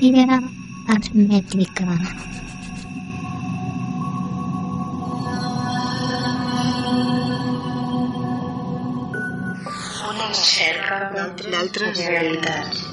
[0.00, 0.40] área
[0.86, 1.84] aritmética.
[10.08, 11.10] Una cerca
[11.50, 12.87] d'altres realitats.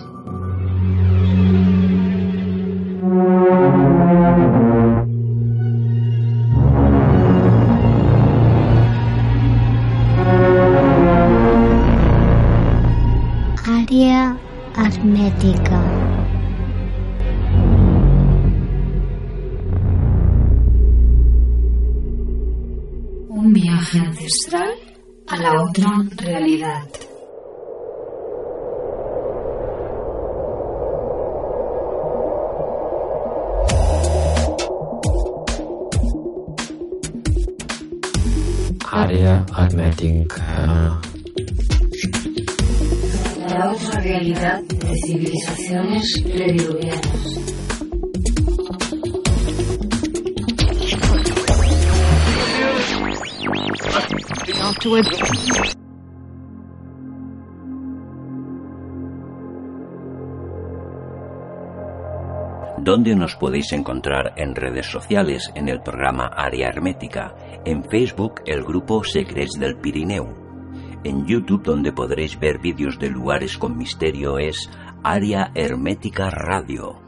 [46.35, 47.35] Civilizaciones prediluvianas.
[62.77, 67.33] ¿Dónde nos podéis encontrar en redes sociales en el programa Área Hermética?
[67.65, 70.45] En Facebook el grupo Secrets del Pirineu.
[71.03, 74.69] En YouTube donde podréis ver vídeos de lugares con misterio es
[75.07, 76.99] Área Hermética Radio.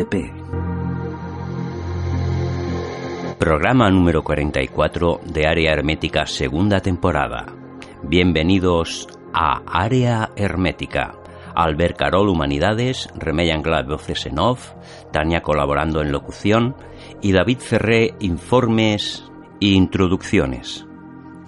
[3.47, 7.45] Programa número 44 de Área Hermética segunda temporada.
[8.03, 11.13] Bienvenidos a Área Hermética.
[11.55, 14.73] Albert Carol Humanidades, Remey Anglad voces en off,
[15.13, 16.75] Tania colaborando en locución
[17.21, 19.23] y David Ferré informes
[19.61, 20.86] e introducciones.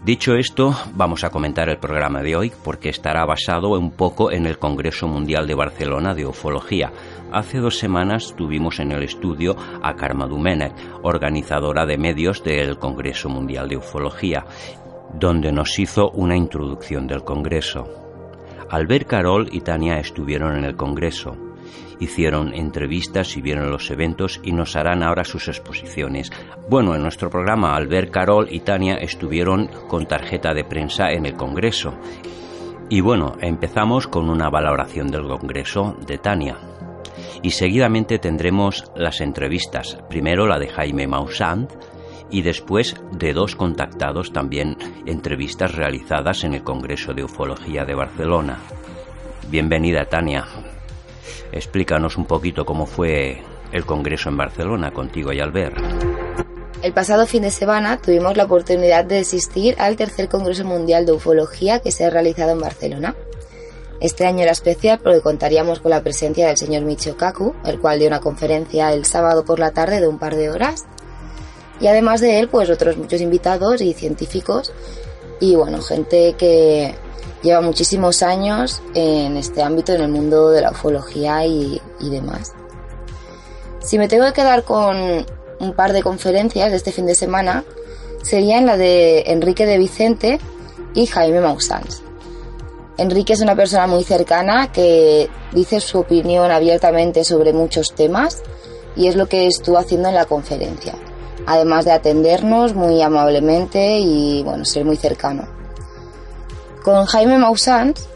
[0.09, 4.47] Dicho esto, vamos a comentar el programa de hoy porque estará basado un poco en
[4.47, 6.91] el Congreso Mundial de Barcelona de Ufología.
[7.31, 13.29] Hace dos semanas tuvimos en el estudio a Karma Dumenek, organizadora de medios del Congreso
[13.29, 14.47] Mundial de Ufología,
[15.13, 17.85] donde nos hizo una introducción del Congreso.
[18.67, 21.48] Albert Carol y Tania estuvieron en el Congreso
[21.99, 26.31] hicieron entrevistas y vieron los eventos y nos harán ahora sus exposiciones.
[26.69, 31.35] Bueno, en nuestro programa Albert Carol y Tania estuvieron con tarjeta de prensa en el
[31.35, 31.97] Congreso.
[32.89, 36.57] Y bueno, empezamos con una valoración del Congreso de Tania.
[37.43, 41.71] Y seguidamente tendremos las entrevistas, primero la de Jaime Mausant
[42.31, 48.59] y después de dos contactados también entrevistas realizadas en el Congreso de Ufología de Barcelona.
[49.49, 50.45] Bienvenida Tania.
[51.51, 53.41] Explícanos un poquito cómo fue
[53.71, 55.77] el Congreso en Barcelona contigo y Albert.
[56.81, 61.11] El pasado fin de semana tuvimos la oportunidad de asistir al tercer Congreso Mundial de
[61.11, 63.15] Ufología que se ha realizado en Barcelona.
[63.99, 67.99] Este año era especial porque contaríamos con la presencia del señor Michio Kaku, el cual
[67.99, 70.85] dio una conferencia el sábado por la tarde de un par de horas.
[71.81, 74.71] Y además de él, pues otros muchos invitados y científicos
[75.39, 76.93] y bueno, gente que
[77.41, 82.53] lleva muchísimos años en este ámbito, en el mundo de la ufología y, y demás.
[83.81, 85.25] Si me tengo que quedar con
[85.59, 87.63] un par de conferencias de este fin de semana,
[88.21, 90.39] serían la de Enrique de Vicente
[90.93, 92.03] y Jaime Mausans.
[92.97, 98.43] Enrique es una persona muy cercana que dice su opinión abiertamente sobre muchos temas
[98.95, 100.95] y es lo que estuvo haciendo en la conferencia,
[101.45, 105.58] además de atendernos muy amablemente y bueno, ser muy cercano.
[106.83, 108.07] Con Jaime Mausans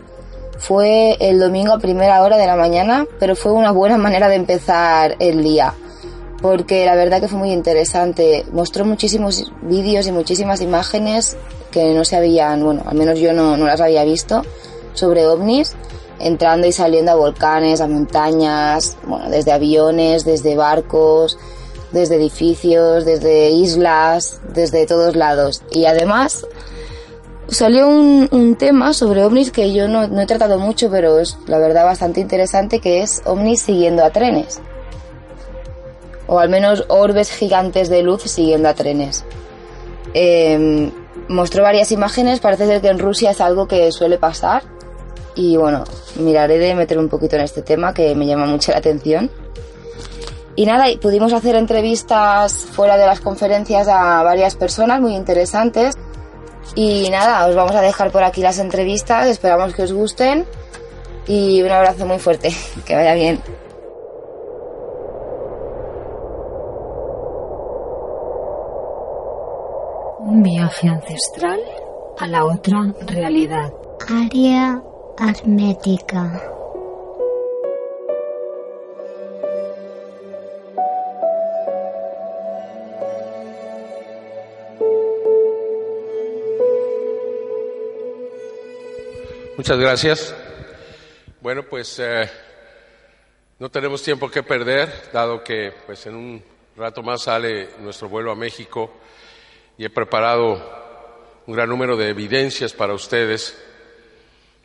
[0.58, 4.36] fue el domingo a primera hora de la mañana, pero fue una buena manera de
[4.36, 5.74] empezar el día,
[6.42, 8.46] porque la verdad que fue muy interesante.
[8.54, 11.36] Mostró muchísimos vídeos y muchísimas imágenes
[11.72, 14.44] que no se habían, bueno, al menos yo no, no las había visto,
[14.94, 15.76] sobre ovnis,
[16.20, 21.38] entrando y saliendo a volcanes, a montañas, bueno, desde aviones, desde barcos,
[21.92, 25.64] desde edificios, desde islas, desde todos lados.
[25.72, 26.46] Y además
[27.48, 31.38] salió un, un tema sobre ovnis que yo no, no, he tratado mucho, pero es
[31.48, 34.62] la verdad bastante interesante, que es ovnis siguiendo a trenes.
[36.28, 39.26] O al menos orbes gigantes de luz siguiendo a trenes.
[40.14, 40.92] Eh,
[41.28, 44.64] mostró varias imágenes, parece ser que en Rusia es algo que suele pasar.
[45.36, 45.84] Y bueno,
[46.16, 49.30] miraré de meter un poquito en este tema que me llama mucho la atención.
[50.56, 55.96] Y nada, pudimos hacer entrevistas fuera de las conferencias a varias personas muy interesantes
[56.76, 60.46] Y nada, os vamos a dejar por aquí las entrevistas, esperamos que os gusten
[61.28, 62.54] y un abrazo muy fuerte,
[62.86, 63.40] que vaya bien.
[70.20, 71.60] Un viaje ancestral
[72.18, 73.72] a la otra realidad.
[74.10, 74.82] Área
[75.20, 76.42] hermética.
[89.56, 90.36] Muchas gracias.
[91.40, 92.28] Bueno, pues eh,
[93.60, 96.44] no tenemos tiempo que perder, dado que pues en un
[96.76, 98.92] rato más sale nuestro vuelo a México
[99.78, 103.56] y he preparado un gran número de evidencias para ustedes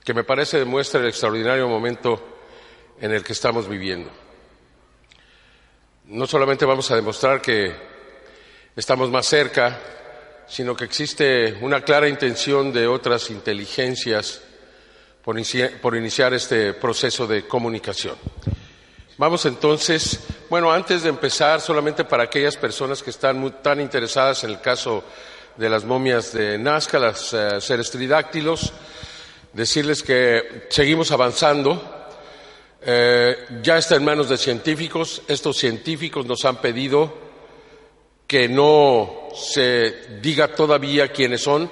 [0.02, 2.38] que me parece demuestra el extraordinario momento
[2.98, 4.10] en el que estamos viviendo.
[6.06, 7.74] No solamente vamos a demostrar que
[8.74, 9.78] estamos más cerca,
[10.46, 14.47] sino que existe una clara intención de otras inteligencias
[15.22, 18.16] por, inici- por iniciar este proceso de comunicación.
[19.16, 24.44] Vamos entonces, bueno, antes de empezar, solamente para aquellas personas que están muy- tan interesadas
[24.44, 25.02] en el caso
[25.56, 28.72] de las momias de Nazca, las eh, seres tridáctilos,
[29.52, 31.94] decirles que seguimos avanzando.
[32.80, 35.22] Eh, ya está en manos de científicos.
[35.26, 37.12] Estos científicos nos han pedido
[38.28, 41.68] que no se diga todavía quiénes son.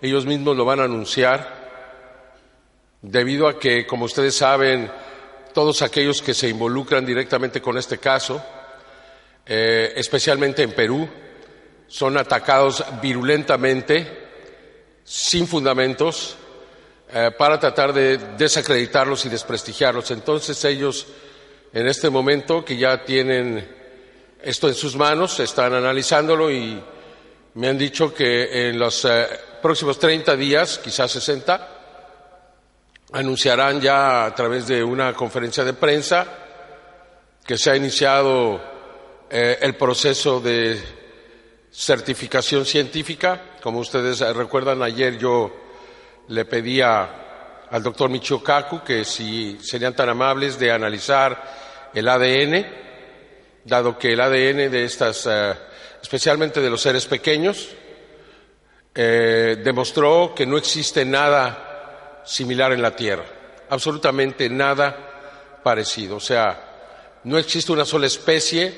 [0.00, 1.61] Ellos mismos lo van a anunciar
[3.02, 4.90] debido a que, como ustedes saben,
[5.52, 8.42] todos aquellos que se involucran directamente con este caso,
[9.44, 11.08] eh, especialmente en Perú,
[11.88, 14.20] son atacados virulentamente,
[15.04, 16.36] sin fundamentos,
[17.12, 20.10] eh, para tratar de desacreditarlos y desprestigiarlos.
[20.12, 21.06] Entonces ellos,
[21.72, 23.68] en este momento que ya tienen
[24.40, 26.82] esto en sus manos, están analizándolo y
[27.54, 29.26] me han dicho que en los eh,
[29.60, 31.81] próximos 30 días, quizás 60,
[33.12, 36.26] anunciarán ya a través de una conferencia de prensa
[37.44, 38.60] que se ha iniciado
[39.30, 40.80] eh, el proceso de
[41.70, 43.56] certificación científica.
[43.62, 45.52] Como ustedes eh, recuerdan, ayer yo
[46.28, 52.66] le pedía al doctor Michio Kaku que si serían tan amables de analizar el ADN,
[53.64, 55.52] dado que el ADN de estas, eh,
[56.00, 57.68] especialmente de los seres pequeños,
[58.94, 61.71] demostró que no existe nada
[62.24, 63.24] similar en la Tierra,
[63.68, 66.16] absolutamente nada parecido.
[66.16, 68.74] O sea, no existe una sola especie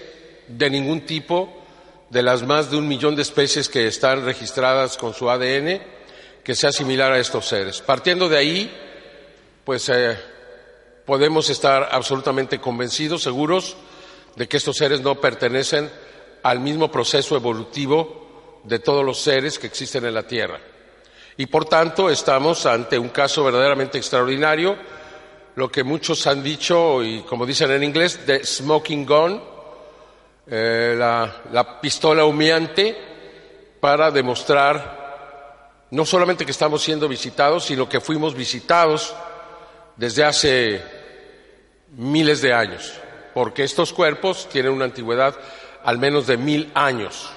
[0.48, 1.62] de ningún tipo
[2.10, 5.80] de las más de un millón de especies que están registradas con su ADN
[6.44, 7.80] que sea similar a estos seres.
[7.80, 8.70] Partiendo de ahí,
[9.64, 10.16] pues eh,
[11.06, 13.76] podemos estar absolutamente convencidos, seguros,
[14.36, 15.90] de que estos seres no pertenecen
[16.42, 20.60] al mismo proceso evolutivo de todos los seres que existen en la Tierra.
[21.36, 24.76] Y por tanto estamos ante un caso verdaderamente extraordinario,
[25.56, 29.42] lo que muchos han dicho, y como dicen en inglés, de smoking gun,
[30.46, 32.96] eh, la, la pistola humeante,
[33.80, 39.14] para demostrar no solamente que estamos siendo visitados, sino que fuimos visitados
[39.96, 40.82] desde hace
[41.96, 42.94] miles de años,
[43.32, 45.34] porque estos cuerpos tienen una antigüedad
[45.84, 47.30] al menos de mil años.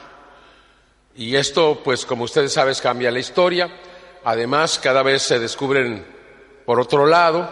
[1.15, 3.69] Y esto, pues como ustedes saben, cambia la historia.
[4.27, 6.05] Además, cada vez se descubren,
[6.65, 7.49] por otro lado,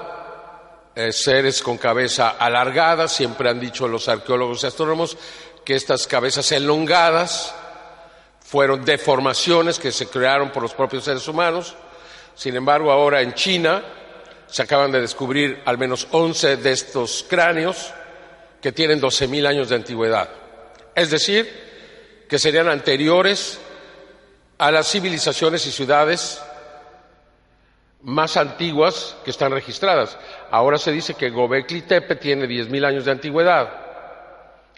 [0.93, 3.07] eh, seres con cabeza alargada.
[3.07, 5.17] Siempre han dicho los arqueólogos y astrónomos
[5.63, 7.55] que estas cabezas elongadas
[8.41, 11.75] fueron deformaciones que se crearon por los propios seres humanos.
[12.35, 13.81] Sin embargo, ahora en China
[14.45, 17.93] se acaban de descubrir al menos 11 de estos cráneos
[18.61, 20.29] que tienen 12.000 años de antigüedad.
[20.93, 23.59] Es decir, que serían anteriores
[24.57, 26.41] a las civilizaciones y ciudades
[28.05, 30.17] más antiguas que están registradas.
[30.51, 33.67] Ahora se dice que Gobekli Tepe tiene 10.000 años de antigüedad.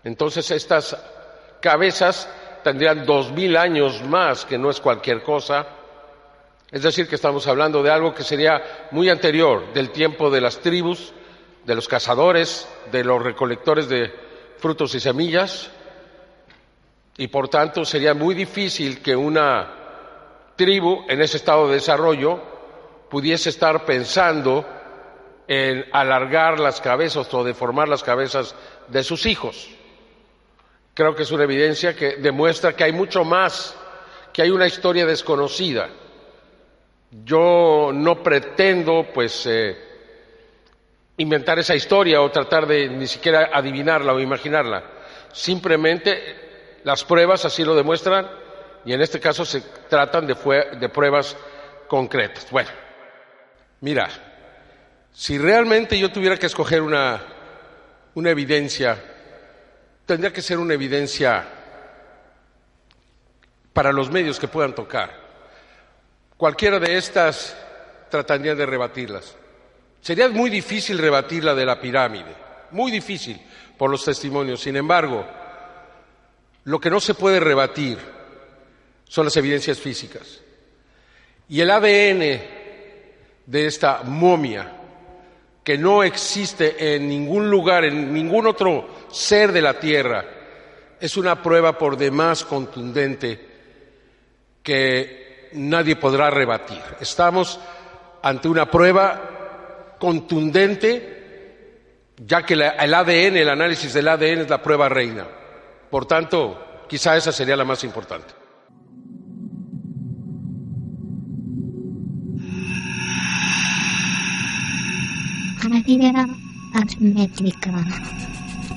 [0.03, 0.97] Entonces estas
[1.61, 2.29] cabezas
[2.63, 5.67] tendrían 2.000 años más, que no es cualquier cosa.
[6.71, 10.59] Es decir, que estamos hablando de algo que sería muy anterior, del tiempo de las
[10.59, 11.13] tribus,
[11.65, 14.09] de los cazadores, de los recolectores de
[14.57, 15.69] frutos y semillas,
[17.17, 19.73] y por tanto sería muy difícil que una
[20.55, 22.56] tribu en ese estado de desarrollo
[23.09, 24.65] pudiese estar pensando
[25.47, 28.55] en alargar las cabezas o deformar las cabezas
[28.87, 29.69] de sus hijos.
[30.93, 33.75] Creo que es una evidencia que demuestra que hay mucho más,
[34.33, 35.89] que hay una historia desconocida.
[37.23, 39.77] Yo no pretendo, pues, eh,
[41.17, 44.83] inventar esa historia o tratar de ni siquiera adivinarla o imaginarla.
[45.31, 48.29] Simplemente las pruebas así lo demuestran
[48.85, 50.35] y en este caso se tratan de,
[50.79, 51.37] de pruebas
[51.87, 52.49] concretas.
[52.51, 52.69] Bueno,
[53.81, 54.09] mira,
[55.13, 57.21] si realmente yo tuviera que escoger una,
[58.15, 58.97] una evidencia,
[60.05, 61.45] tendría que ser una evidencia
[63.73, 65.11] para los medios que puedan tocar.
[66.35, 67.55] Cualquiera de estas
[68.09, 69.35] trataría de rebatirlas.
[70.01, 72.35] Sería muy difícil rebatir la de la pirámide,
[72.71, 73.39] muy difícil
[73.77, 74.61] por los testimonios.
[74.61, 75.25] Sin embargo,
[76.63, 77.97] lo que no se puede rebatir
[79.05, 80.41] son las evidencias físicas.
[81.49, 82.56] Y el ADN
[83.47, 84.73] de esta momia,
[85.63, 90.23] que no existe en ningún lugar, en ningún otro ser de la Tierra,
[90.99, 93.47] es una prueba por demás contundente
[94.61, 96.81] que nadie podrá rebatir.
[96.99, 97.59] Estamos
[98.21, 104.89] ante una prueba contundente, ya que el ADN, el análisis del ADN es la prueba
[104.89, 105.25] reina.
[105.89, 108.33] Por tanto, quizá esa sería la más importante.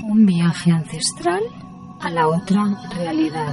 [0.04, 1.42] Un viaje ancestral
[2.00, 2.64] a la otra
[2.96, 3.52] realidad.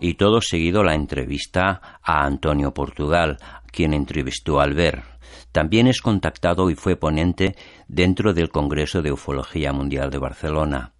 [0.00, 3.38] Y todo seguido la entrevista a Antonio Portugal,
[3.72, 5.02] quien entrevistó a Albert.
[5.50, 7.56] También es contactado y fue ponente
[7.88, 10.92] dentro del Congreso de Ufología Mundial de Barcelona.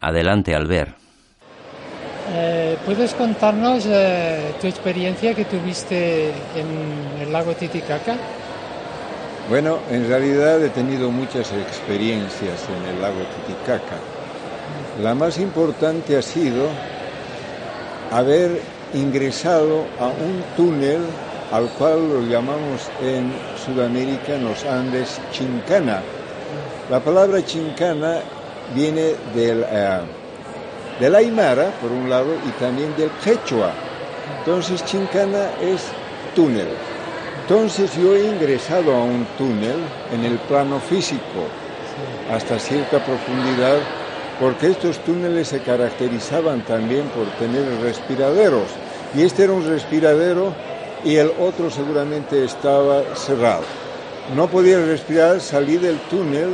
[0.00, 0.96] Adelante, Albert.
[2.32, 8.16] Eh, ¿Puedes contarnos eh, tu experiencia que tuviste en el lago Titicaca?
[9.48, 13.96] Bueno, en realidad he tenido muchas experiencias en el lago Titicaca.
[15.00, 16.66] La más importante ha sido
[18.10, 18.60] haber
[18.92, 20.98] ingresado a un túnel
[21.52, 23.32] al cual lo llamamos en
[23.64, 26.02] Sudamérica, en los Andes, Chincana.
[26.90, 28.18] La palabra Chincana
[28.74, 30.00] viene del, eh,
[30.98, 33.70] del Aymara, por un lado, y también del Quechua.
[34.40, 35.82] Entonces, Chincana es
[36.34, 36.95] túnel.
[37.48, 39.76] Entonces, yo he ingresado a un túnel
[40.12, 41.46] en el plano físico,
[42.28, 43.78] hasta cierta profundidad,
[44.40, 48.66] porque estos túneles se caracterizaban también por tener respiraderos.
[49.16, 50.52] Y este era un respiradero
[51.04, 53.62] y el otro seguramente estaba cerrado.
[54.34, 56.48] No podía respirar, salí del túnel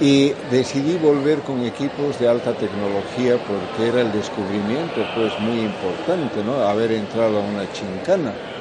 [0.00, 6.44] y decidí volver con equipos de alta tecnología porque era el descubrimiento pues muy importante,
[6.44, 6.62] ¿no?
[6.62, 8.55] Haber entrado a una chincana.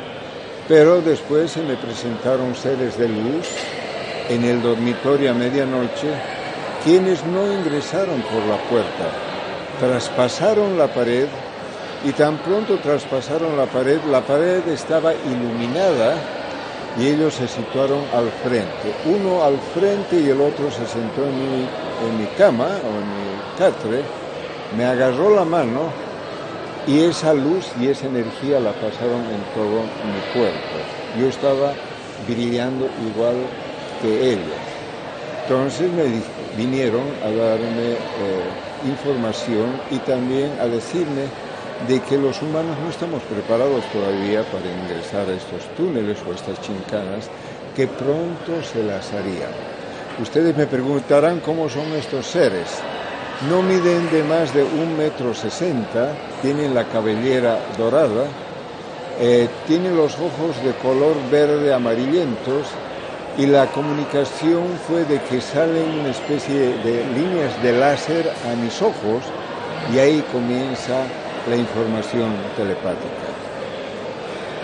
[0.67, 3.48] Pero después se me presentaron seres de luz
[4.29, 6.10] en el dormitorio a medianoche,
[6.84, 9.12] quienes no ingresaron por la puerta,
[9.79, 11.27] traspasaron la pared
[12.03, 16.15] y tan pronto traspasaron la pared, la pared estaba iluminada
[17.00, 18.93] y ellos se situaron al frente.
[19.05, 21.67] Uno al frente y el otro se sentó en mi,
[22.07, 24.01] en mi cama o en mi catre,
[24.75, 26.05] me agarró la mano
[26.88, 30.75] y esa luz y esa energía la pasaron en todo mi cuerpo.
[31.20, 31.74] Yo estaba
[32.27, 33.36] brillando igual
[34.01, 34.75] que ellos.
[35.44, 36.04] Entonces me
[36.58, 37.98] vinieron a darme eh,
[38.88, 41.25] información y también a decirme
[41.88, 46.60] de que los humanos no estamos preparados todavía para ingresar a estos túneles o estas
[46.62, 47.30] chincanas,
[47.75, 49.51] que pronto se las harían.
[50.22, 52.82] Ustedes me preguntarán cómo son estos seres.
[53.50, 58.25] No miden de más de un metro sesenta, tienen la cabellera dorada,
[59.20, 62.68] eh, tienen los ojos de color verde amarillentos
[63.38, 68.82] y la comunicación fue de que salen una especie de líneas de láser a mis
[68.82, 69.24] ojos
[69.94, 71.04] y ahí comienza
[71.50, 73.27] la información telepática.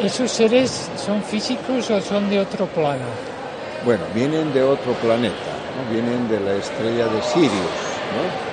[0.02, 3.06] ¿Esos seres son físicos o son de otro plano?
[3.84, 5.36] Bueno, vienen de otro planeta,
[5.92, 8.51] vienen de la estrella de Sirius, mm.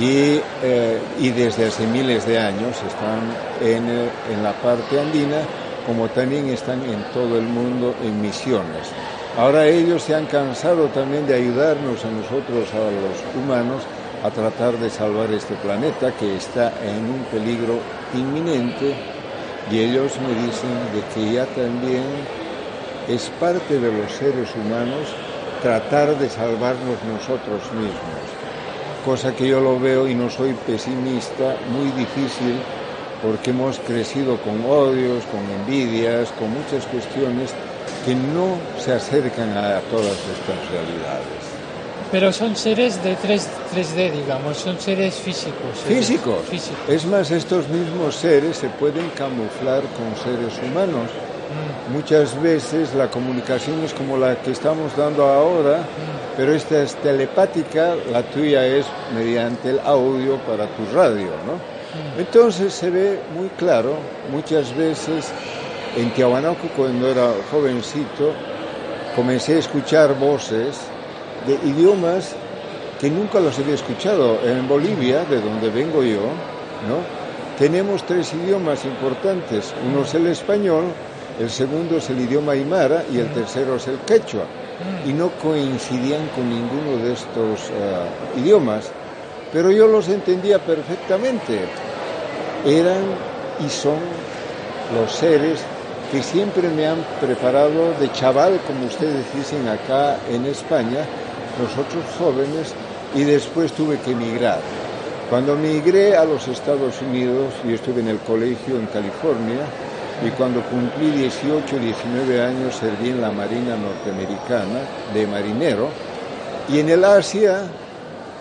[0.00, 3.20] Y, eh, y, desde hace miles de años están
[3.60, 3.88] en,
[4.32, 5.40] en la parte andina,
[5.86, 8.88] como también están en todo el mundo en misiones.
[9.36, 13.82] Ahora ellos se han cansado también de ayudarnos a nosotros, a los humanos,
[14.22, 17.80] a tratar de salvar este planeta que está en un peligro
[18.14, 18.94] inminente
[19.70, 22.04] y ellos me dicen de que ya también
[23.08, 25.08] es parte de los seres humanos
[25.62, 28.21] tratar de salvarnos nosotros mismos,
[29.04, 32.56] cosa que yo lo veo y no soy pesimista, muy difícil
[33.22, 37.50] porque hemos crecido con odios, con envidias, con muchas cuestiones
[38.04, 41.52] que no se acercan a todas estas realidades.
[42.10, 43.48] Pero son seres de 3,
[43.96, 45.78] d digamos, son seres físicos.
[45.86, 46.42] Físicos.
[46.88, 51.08] Es más, estos mismos seres se pueden camuflar con seres humanos.
[51.92, 55.80] Muchas veces la comunicación es como la que estamos dando ahora,
[56.36, 61.60] pero esta es telepática, la tuya es mediante el audio para tu radio, ¿no?
[62.18, 63.96] Entonces se ve muy claro,
[64.30, 65.32] muchas veces
[65.96, 68.32] en Tiahuanaco cuando era jovencito,
[69.14, 70.78] comencé a escuchar voces
[71.46, 72.34] de idiomas
[72.98, 74.38] que nunca los había escuchado.
[74.44, 76.22] En Bolivia, de donde vengo yo,
[76.88, 77.22] ¿no?
[77.58, 79.72] tenemos tres idiomas importantes.
[79.88, 80.84] Uno es el español,
[81.42, 84.44] el segundo es el idioma aymara y el tercero es el quechua.
[85.04, 88.88] Y no coincidían con ninguno de estos eh, idiomas,
[89.52, 91.60] pero yo los entendía perfectamente.
[92.64, 93.02] Eran
[93.58, 93.98] y son
[94.94, 95.60] los seres
[96.12, 101.04] que siempre me han preparado de chaval, como ustedes dicen acá en España,
[101.60, 102.72] nosotros jóvenes,
[103.16, 104.60] y después tuve que emigrar.
[105.28, 109.66] Cuando migré a los Estados Unidos, y estuve en el colegio en California,
[110.24, 114.80] y cuando cumplí 18, 19 años serví en la Marina norteamericana
[115.12, 115.88] de marinero,
[116.68, 117.62] y en el Asia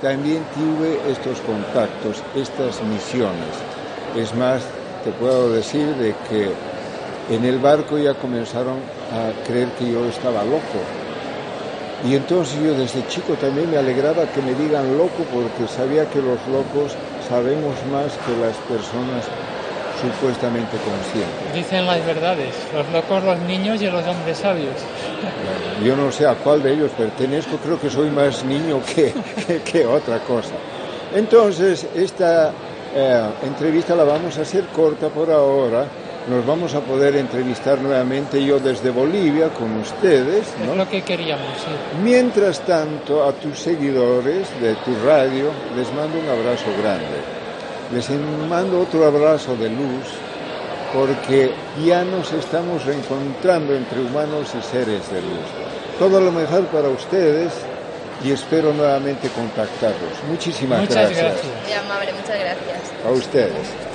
[0.02, 3.54] también tuve estos contactos, estas misiones.
[4.16, 4.62] Es más,
[5.04, 6.52] te puedo decir de que
[7.34, 8.78] en el barco ya comenzaron
[9.12, 10.82] a creer que yo estaba loco.
[12.08, 16.20] Y entonces yo desde chico también me alegraba que me digan loco porque sabía que
[16.20, 16.96] los locos
[17.30, 19.26] sabemos más que las personas
[20.02, 21.54] supuestamente conscientes.
[21.54, 24.76] Dicen las verdades, los locos, los niños y los hombres sabios.
[25.84, 29.14] Yo no sé a cuál de ellos pertenezco, creo que soy más niño que,
[29.64, 30.54] que, otra cosa.
[31.14, 32.52] Entonces, esta
[32.96, 35.86] eh, entrevista la vamos a hacer corta por ahora
[36.30, 40.46] nos vamos a poder entrevistar nuevamente yo desde Bolivia con ustedes.
[40.66, 40.74] ¿no?
[40.74, 41.72] Es lo que queríamos, sí.
[42.04, 47.41] Mientras tanto, a tus seguidores de tu radio les mando un abrazo grande.
[47.94, 48.10] Les
[48.50, 50.08] mando otro abrazo de luz
[50.94, 51.52] porque
[51.86, 55.48] ya nos estamos reencontrando entre humanos y seres de luz.
[56.00, 57.52] Todo lo mejor para ustedes
[58.24, 60.12] y espero nuevamente contactarlos.
[60.30, 61.20] Muchísimas muchas gracias.
[61.20, 61.64] gracias.
[61.64, 63.06] Muy amable, muchas gracias.
[63.06, 63.91] A ustedes.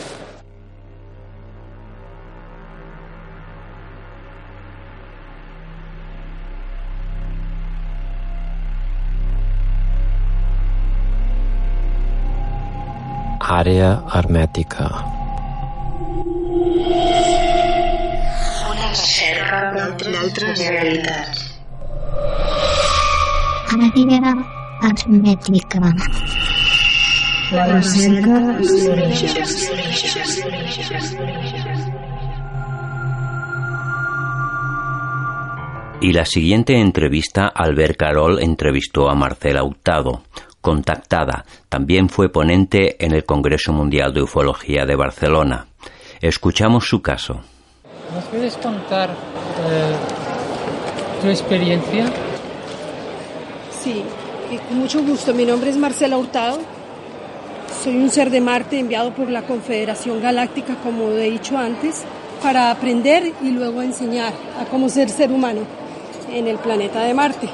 [13.46, 14.84] Àrea hermètica.
[18.66, 21.44] Una recerca d'altres realitats.
[23.76, 24.32] Àrea
[24.88, 25.92] hermètica.
[27.52, 29.70] La recerca d'orígens.
[36.00, 40.22] Y la siguiente entrevista, Albert Carol entrevistó a Marcela Hurtado,
[40.66, 41.44] contactada.
[41.68, 45.68] También fue ponente en el Congreso Mundial de Ufología de Barcelona.
[46.20, 47.34] Escuchamos su caso.
[48.12, 49.94] ¿Nos puedes contar eh,
[51.22, 52.06] tu experiencia?
[53.80, 54.02] Sí,
[54.50, 55.32] eh, con mucho gusto.
[55.32, 56.58] Mi nombre es Marcela Hurtado.
[57.84, 62.02] Soy un ser de Marte enviado por la Confederación Galáctica, como he dicho antes,
[62.42, 65.60] para aprender y luego enseñar a cómo ser ser humano
[66.32, 67.48] en el planeta de Marte.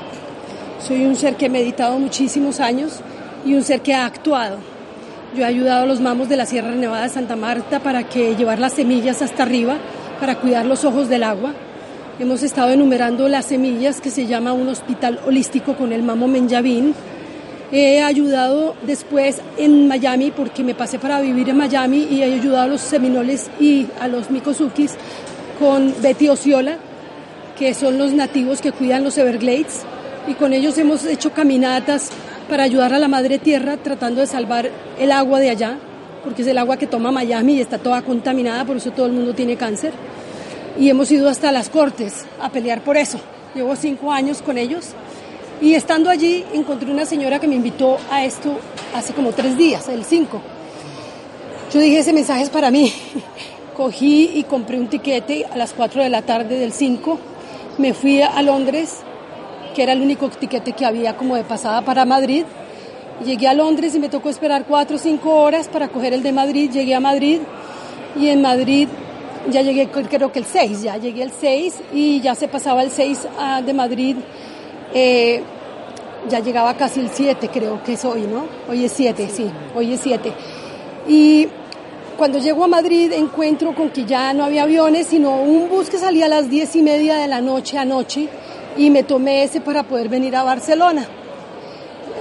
[0.87, 2.95] Soy un ser que he meditado muchísimos años
[3.47, 4.59] y un ser que ha actuado.
[5.37, 8.35] Yo he ayudado a los mamos de la Sierra Nevada de Santa Marta para que
[8.35, 9.77] llevar las semillas hasta arriba,
[10.19, 11.53] para cuidar los ojos del agua.
[12.19, 16.95] Hemos estado enumerando las semillas que se llama un hospital holístico con el mamo Menjavín.
[17.71, 22.63] He ayudado después en Miami porque me pasé para vivir en Miami y he ayudado
[22.65, 24.97] a los seminoles y a los micosukis
[25.61, 26.77] con Betty Osceola,
[27.57, 29.85] que son los nativos que cuidan los Everglades
[30.27, 32.11] y con ellos hemos hecho caminatas
[32.49, 35.79] para ayudar a la madre tierra tratando de salvar el agua de allá,
[36.23, 39.13] porque es el agua que toma Miami y está toda contaminada, por eso todo el
[39.13, 39.93] mundo tiene cáncer.
[40.79, 43.21] Y hemos ido hasta las cortes a pelear por eso.
[43.55, 44.95] Llevo cinco años con ellos
[45.61, 48.59] y estando allí encontré una señora que me invitó a esto
[48.95, 50.41] hace como tres días, el 5.
[51.73, 52.93] Yo dije, ese mensaje es para mí.
[53.77, 57.19] Cogí y compré un tiquete a las 4 de la tarde del 5.
[57.79, 59.03] Me fui a Londres
[59.73, 62.45] que era el único tiquete que había como de pasada para Madrid.
[63.25, 66.33] Llegué a Londres y me tocó esperar cuatro o cinco horas para coger el de
[66.33, 66.71] Madrid.
[66.71, 67.41] Llegué a Madrid
[68.19, 68.89] y en Madrid
[69.51, 72.91] ya llegué, creo que el 6, ya llegué el 6 y ya se pasaba el
[72.91, 74.17] 6 ah, de Madrid.
[74.95, 75.43] Eh,
[76.29, 78.45] ya llegaba casi el 7, creo que es hoy, ¿no?
[78.69, 80.33] Hoy es 7, sí, hoy es 7.
[81.09, 81.49] Y
[82.17, 85.99] cuando llego a Madrid encuentro con que ya no había aviones, sino un bus que
[85.99, 88.29] salía a las 10 y media de la noche anoche
[88.77, 91.07] y me tomé ese para poder venir a Barcelona.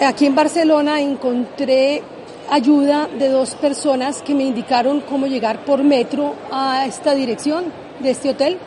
[0.02, 2.02] Aquí en Barcelona encontré
[2.50, 7.66] ayuda de dos personas que me indicaron cómo llegar por metro a esta dirección
[8.00, 8.58] de este hotel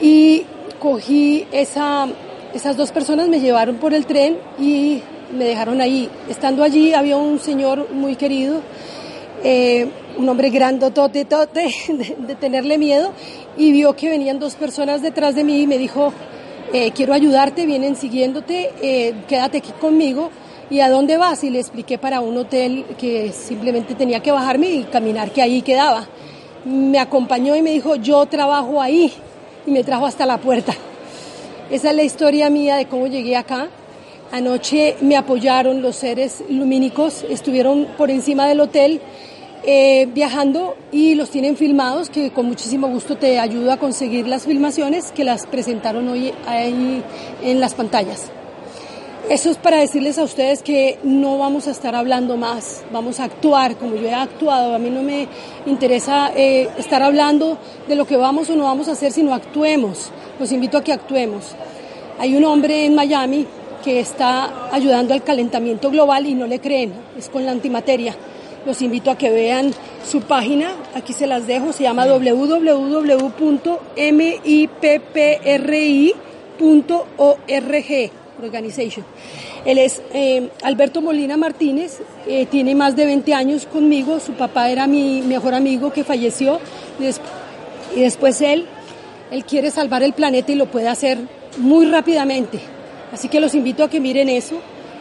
[0.00, 0.44] y
[0.78, 2.08] cogí esa
[2.54, 5.02] esas dos personas me llevaron por el tren y
[5.36, 6.08] me dejaron ahí.
[6.28, 8.60] Estando allí había un señor muy querido,
[9.44, 13.12] eh, un hombre grandotote tote, de, de, tenerle miedo,
[13.56, 16.12] y vio que venían dos personas detrás de mí y me dijo,
[16.72, 20.30] eh, quiero ayudarte, vienen siguiéndote, eh, quédate aquí conmigo.
[20.70, 21.42] ¿Y a dónde vas?
[21.42, 25.62] Y le expliqué para un hotel que simplemente tenía que bajarme y caminar, que ahí
[25.62, 26.06] quedaba.
[26.64, 29.12] Me acompañó y me dijo, yo trabajo ahí,
[29.66, 30.72] y me trajo hasta la puerta.
[31.70, 33.68] Esa es la historia mía de cómo llegué acá.
[34.30, 39.00] Anoche me apoyaron los seres lumínicos, estuvieron por encima del hotel
[39.64, 44.44] eh, viajando y los tienen filmados, que con muchísimo gusto te ayudo a conseguir las
[44.44, 47.02] filmaciones que las presentaron hoy ahí
[47.42, 48.30] en las pantallas.
[49.28, 53.24] Eso es para decirles a ustedes que no vamos a estar hablando más, vamos a
[53.24, 54.74] actuar como yo he actuado.
[54.74, 55.28] A mí no me
[55.66, 60.10] interesa eh, estar hablando de lo que vamos o no vamos a hacer, sino actuemos.
[60.40, 61.54] Los invito a que actuemos.
[62.18, 63.46] Hay un hombre en Miami
[63.84, 68.16] que está ayudando al calentamiento global y no le creen, es con la antimateria.
[68.66, 69.72] Los invito a que vean
[70.06, 73.10] su página, aquí se las dejo, se llama www.mippri.org.
[78.42, 79.04] Organization.
[79.66, 84.70] Él es eh, Alberto Molina Martínez, eh, tiene más de 20 años conmigo, su papá
[84.70, 86.58] era mi mejor amigo que falleció
[87.94, 88.66] y después él,
[89.30, 91.18] él quiere salvar el planeta y lo puede hacer
[91.58, 92.60] muy rápidamente.
[93.12, 94.56] Así que los invito a que miren eso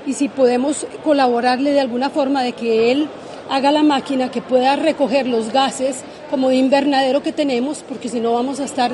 [0.06, 3.08] y si podemos colaborarle de alguna forma de que él
[3.50, 5.98] haga la máquina que pueda recoger los gases
[6.30, 8.92] como de invernadero que tenemos, porque si no vamos a estar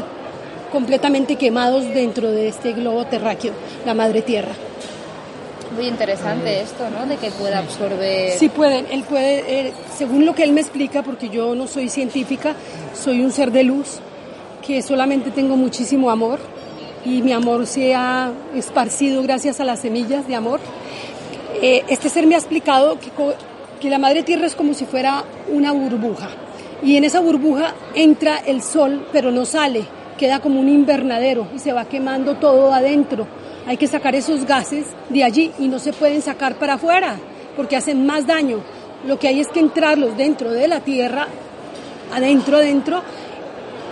[0.72, 3.54] completamente quemados dentro de este globo terráqueo,
[3.86, 4.54] la madre tierra.
[5.76, 7.06] Muy interesante esto, ¿no?
[7.06, 8.32] De que pueda absorber.
[8.38, 11.90] Sí pueden, él puede, eh, según lo que él me explica, porque yo no soy
[11.90, 12.56] científica,
[12.94, 14.00] soy un ser de luz,
[14.66, 16.40] que solamente tengo muchísimo amor
[17.04, 20.60] y mi amor se ha esparcido gracias a las semillas de amor.
[21.62, 23.12] Eh, este ser me ha explicado que,
[23.86, 26.30] que la madre tierra es como si fuera una burbuja
[26.82, 29.86] y en esa burbuja entra el sol, pero no sale
[30.18, 33.28] queda como un invernadero y se va quemando todo adentro.
[33.68, 37.18] Hay que sacar esos gases de allí y no se pueden sacar para afuera
[37.56, 38.62] porque hacen más daño.
[39.06, 41.28] Lo que hay es que entrarlos dentro de la tierra,
[42.12, 43.04] adentro, adentro,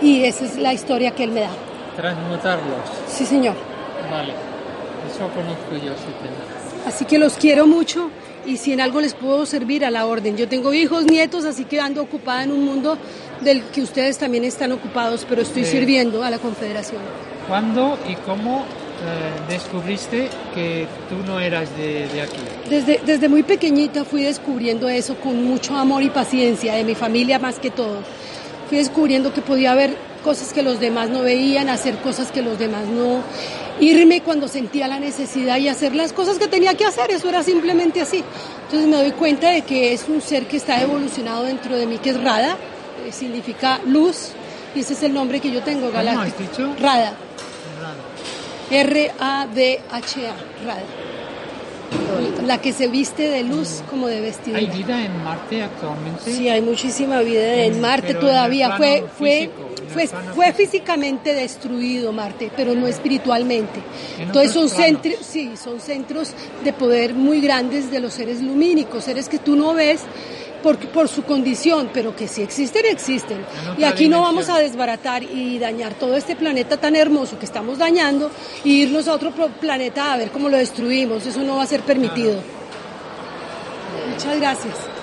[0.02, 1.50] y esa es la historia que él me da.
[1.94, 2.80] Transmutarlos.
[3.06, 3.54] Sí, señor.
[4.10, 4.32] Vale,
[5.08, 6.84] eso conozco yo, sí.
[6.84, 8.10] Así que los quiero mucho
[8.46, 10.36] y si en algo les puedo servir a la orden.
[10.36, 12.98] Yo tengo hijos, nietos, así que ando ocupada en un mundo
[13.40, 17.02] del que ustedes también están ocupados, pero estoy sirviendo a la Confederación.
[17.48, 22.38] ¿Cuándo y cómo eh, descubriste que tú no eras de, de, aquí?
[22.70, 27.38] Desde, desde muy pequeñita fui descubriendo eso con mucho amor y paciencia, de mi familia
[27.38, 27.98] más que todo.
[28.68, 32.58] Fui descubriendo que podía haber cosas que los demás no veían, hacer cosas que los
[32.58, 33.22] demás no,
[33.80, 37.42] irme cuando sentía la necesidad y hacer las cosas que tenía que hacer, eso era
[37.42, 38.22] simplemente así.
[38.64, 41.98] Entonces me doy cuenta de que es un ser que está evolucionado dentro de mí,
[41.98, 42.56] que es Rada,
[43.06, 44.30] eh, significa luz,
[44.74, 46.22] y ese es el nombre que yo tengo, galáctico.
[46.22, 46.74] has dicho?
[46.80, 47.14] Rada.
[48.70, 50.82] R-A-D-H-A, Rada.
[52.44, 54.56] La que se viste de luz como de vestido.
[54.56, 56.32] ¿Hay vida en Marte actualmente?
[56.32, 58.66] Sí, hay muchísima vida en Marte todavía.
[58.66, 59.63] En fue, fue, físico,
[59.94, 63.80] fue, fue físicamente destruido Marte, pero no espiritualmente.
[64.18, 69.28] Entonces son centros, sí, son centros de poder muy grandes de los seres lumínicos, seres
[69.28, 70.00] que tú no ves
[70.62, 73.44] por, por su condición, pero que si existen, existen.
[73.78, 77.78] Y aquí no vamos a desbaratar y dañar todo este planeta tan hermoso que estamos
[77.78, 78.30] dañando
[78.64, 79.30] e irnos a otro
[79.60, 81.24] planeta a ver cómo lo destruimos.
[81.26, 82.42] Eso no va a ser permitido.
[84.10, 84.93] Muchas gracias.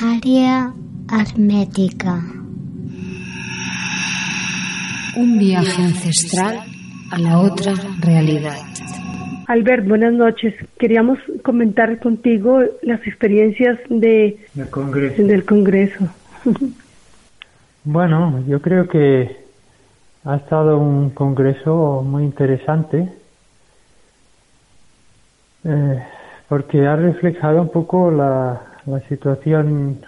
[0.00, 0.72] Área
[1.12, 2.22] hermética.
[5.16, 6.60] Un viaje ancestral
[7.10, 8.56] a la otra realidad.
[9.48, 10.54] Albert, buenas noches.
[10.78, 15.22] Queríamos comentar contigo las experiencias de, del Congreso.
[15.24, 16.08] del Congreso.
[17.84, 19.36] bueno, yo creo que
[20.24, 23.08] ha estado un Congreso muy interesante
[25.64, 26.02] eh,
[26.50, 30.00] porque ha reflejado un poco la, la situación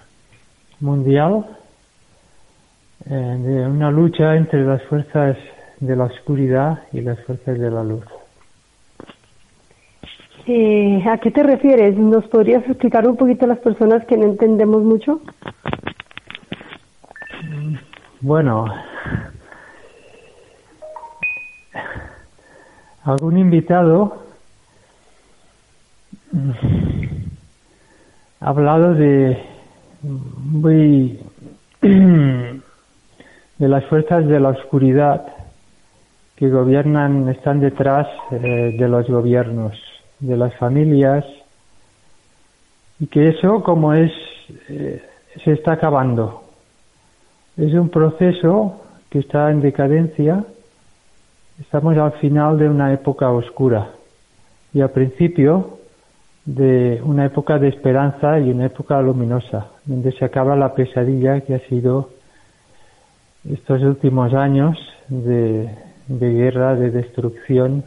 [0.81, 1.47] mundial
[3.09, 5.37] eh, de una lucha entre las fuerzas
[5.79, 8.05] de la oscuridad y las fuerzas de la luz.
[10.49, 11.97] Eh, ¿A qué te refieres?
[11.97, 15.23] ¿Nos podrías explicar un poquito a las personas que no entendemos mucho?
[18.21, 18.67] Bueno,
[23.05, 24.32] algún invitado
[28.41, 29.39] ha hablado de
[30.03, 31.21] muy
[31.83, 32.63] de
[33.69, 35.27] las fuerzas de la oscuridad
[36.37, 39.81] que gobiernan, están detrás eh, de los gobiernos,
[40.19, 41.25] de las familias,
[42.99, 44.11] y que eso como es,
[44.69, 45.03] eh,
[45.45, 46.43] se está acabando.
[47.57, 50.45] Es un proceso que está en decadencia,
[51.61, 53.91] estamos al final de una época oscura
[54.73, 55.79] y al principio
[56.45, 61.55] de una época de esperanza y una época luminosa, donde se acaba la pesadilla que
[61.55, 62.11] ha sido
[63.49, 64.77] estos últimos años
[65.09, 65.69] de,
[66.09, 67.85] guerra, de destrucción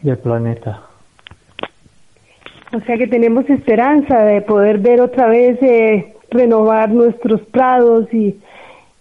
[0.00, 0.82] del planeta.
[2.72, 8.40] O sea que tenemos esperanza de poder ver otra vez eh, renovar nuestros prados y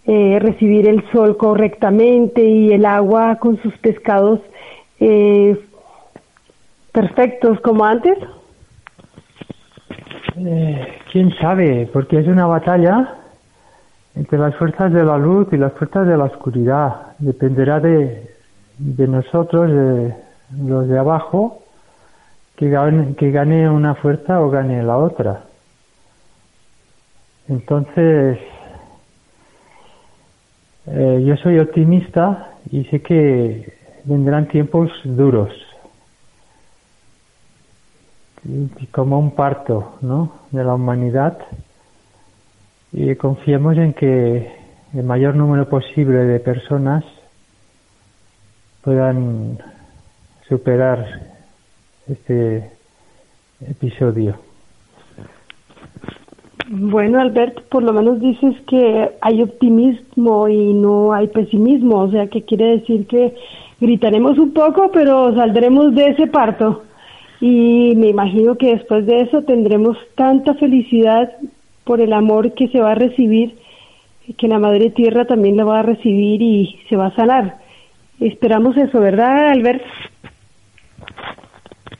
[0.05, 4.41] eh, recibir el sol correctamente y el agua con sus pescados
[4.99, 5.57] eh,
[6.93, 8.17] perfectos como antes.
[11.11, 13.15] Quién sabe, porque es una batalla
[14.15, 17.15] entre las fuerzas de la luz y las fuerzas de la oscuridad.
[17.19, 18.31] Dependerá de,
[18.77, 20.15] de nosotros, de
[20.57, 21.63] los de abajo,
[22.55, 25.43] que gane, que gane una fuerza o gane la otra.
[27.47, 28.39] Entonces,
[30.87, 33.73] eh, yo soy optimista y sé que
[34.05, 35.51] vendrán tiempos duros,
[38.91, 40.31] como un parto ¿no?
[40.51, 41.37] de la humanidad
[42.91, 44.51] y confiemos en que
[44.93, 47.03] el mayor número posible de personas
[48.83, 49.57] puedan
[50.47, 51.05] superar
[52.07, 52.69] este
[53.61, 54.35] episodio.
[56.69, 62.27] Bueno, Albert, por lo menos dices que hay optimismo y no hay pesimismo, o sea,
[62.27, 63.35] que quiere decir que
[63.79, 66.83] gritaremos un poco, pero saldremos de ese parto.
[67.45, 71.29] Y me imagino que después de eso tendremos tanta felicidad
[71.83, 73.57] por el amor que se va a recibir,
[74.37, 77.57] que la Madre Tierra también la va a recibir y se va a sanar.
[78.21, 79.83] Esperamos eso, ¿verdad, Albert?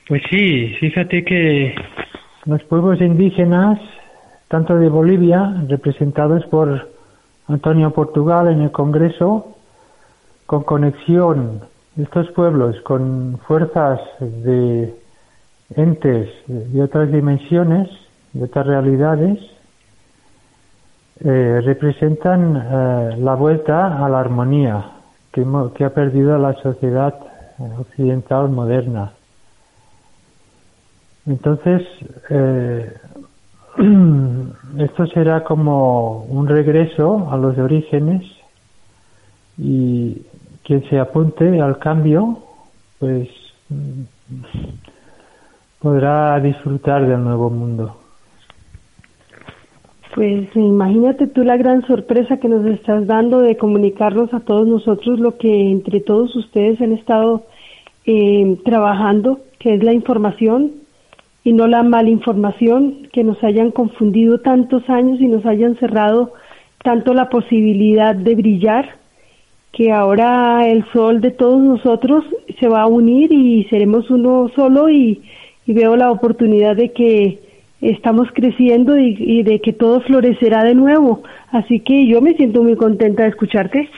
[0.08, 1.76] Pues sí, fíjate que
[2.46, 3.82] los pueblos indígenas,
[4.48, 6.90] tanto de Bolivia, representados por
[7.50, 9.58] Antonio Portugal en el Congreso,
[10.46, 11.60] con conexión
[12.02, 15.03] estos pueblos con fuerzas de
[15.76, 17.90] entes de otras dimensiones,
[18.34, 19.40] de otras realidades,
[21.24, 24.86] eh, representan eh, la vuelta a la armonía
[25.32, 25.46] que,
[25.86, 27.14] ha perdido la sociedad
[27.60, 29.14] eh, occidental moderna.
[31.26, 31.84] Entonces,
[34.78, 38.24] esto será como un regreso a los orígenes
[39.58, 40.26] y
[40.64, 42.40] quien se apunte al cambio,
[43.00, 43.30] pues
[45.84, 47.98] podrá disfrutar del nuevo mundo.
[50.16, 55.20] Pues imagínate tú la gran sorpresa que nos estás dando de comunicarnos a todos nosotros
[55.20, 57.44] lo que entre todos ustedes han estado
[58.06, 60.72] eh, trabajando, que es la información
[61.44, 66.32] y no la malinformación, que nos hayan confundido tantos años y nos hayan cerrado
[66.82, 68.88] tanto la posibilidad de brillar,
[69.74, 72.24] que ahora el sol de todos nosotros
[72.60, 75.22] se va a unir y seremos uno solo y
[75.68, 77.40] veo la oportunidad de que
[77.82, 81.24] estamos creciendo y, de que todo florecerá de nuevo.
[81.52, 83.90] Así que yo me siento muy contenta de escucharte.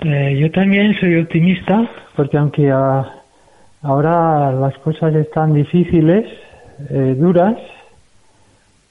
[0.00, 3.22] Eh, yo también soy optimista porque aunque ah,
[3.82, 6.26] ahora las cosas están difíciles,
[6.90, 7.56] eh, duras,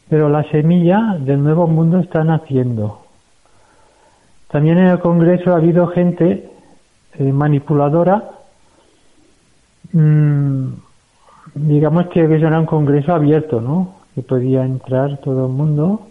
[0.10, 3.02] pero la semilla del nuevo mundo está naciendo.
[4.52, 6.50] También en el Congreso ha habido gente
[7.18, 8.35] eh, manipuladora
[9.92, 10.74] mmm,
[11.56, 13.96] digamos que eso era un congreso abierto, ¿no?
[14.14, 16.08] Que podía entrar todo el mundo.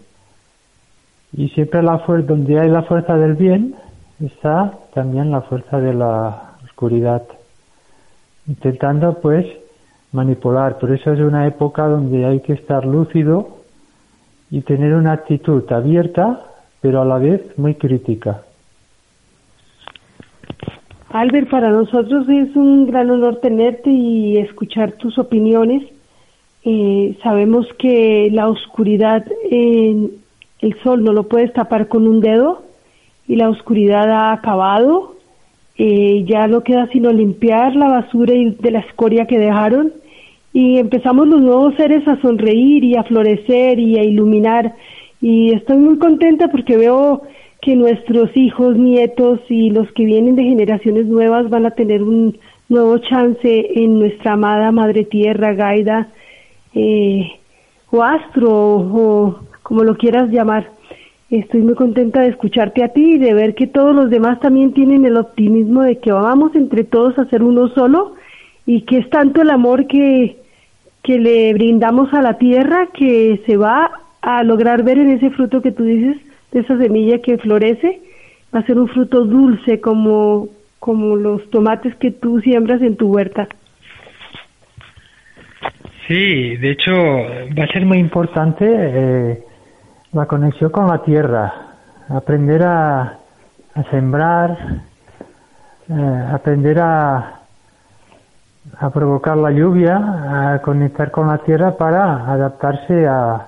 [1.33, 3.75] Y siempre la fuerza, donde hay la fuerza del bien,
[4.19, 7.23] está también la fuerza de la oscuridad.
[8.47, 9.45] Intentando, pues,
[10.11, 10.79] manipular.
[10.79, 13.57] Por eso es una época donde hay que estar lúcido
[14.49, 16.41] y tener una actitud abierta,
[16.81, 18.44] pero a la vez muy crítica.
[21.15, 25.81] Albert, para nosotros es un gran honor tenerte y escuchar tus opiniones.
[26.65, 30.11] Eh, sabemos que la oscuridad, el
[30.83, 32.63] sol no lo puedes tapar con un dedo
[33.29, 35.15] y la oscuridad ha acabado.
[35.77, 39.93] Eh, ya no queda sino limpiar la basura y de la escoria que dejaron
[40.51, 44.73] y empezamos los nuevos seres a sonreír y a florecer y a iluminar.
[45.21, 47.21] Y estoy muy contenta porque veo
[47.65, 52.37] que nuestros hijos, nietos y los que vienen de generaciones nuevas van a tener un
[52.69, 56.09] nuevo chance en nuestra amada Madre Tierra, Gaida,
[56.75, 57.27] eh,
[57.89, 60.69] o Astro, o como lo quieras llamar.
[61.31, 64.71] Estoy muy contenta de escucharte a ti y de ver que todos los demás también
[64.73, 68.13] tienen el optimismo de que vamos entre todos a ser uno solo
[68.67, 70.37] y que es tanto el amor que,
[71.01, 73.89] que le brindamos a la tierra que se va
[74.21, 76.17] a lograr ver en ese fruto que tú dices,
[76.59, 78.01] esa semilla que florece,
[78.53, 80.47] va a ser un fruto dulce como,
[80.79, 83.47] como los tomates que tú siembras en tu huerta.
[86.07, 89.43] Sí, de hecho va a ser muy importante eh,
[90.13, 91.53] la conexión con la tierra,
[92.09, 93.19] aprender a,
[93.89, 94.57] sembrar,
[95.89, 97.41] eh, aprender a,
[98.77, 103.47] a provocar la lluvia, a conectar con la tierra para adaptarse a,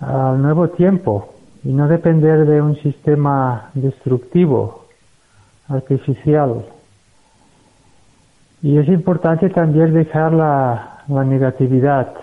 [0.00, 1.32] al nuevo tiempo
[1.64, 4.86] y no depender de un sistema destructivo,
[5.68, 6.66] artificial.
[8.62, 12.14] Y es importante también dejar la, la negatividad,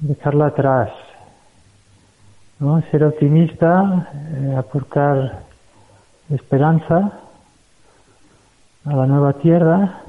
[0.00, 0.90] dejarla atrás
[2.60, 2.82] ¿no?
[2.90, 5.44] Ser optimista, eh, aportar
[6.28, 7.12] esperanza
[8.84, 10.02] a la nueva tierra.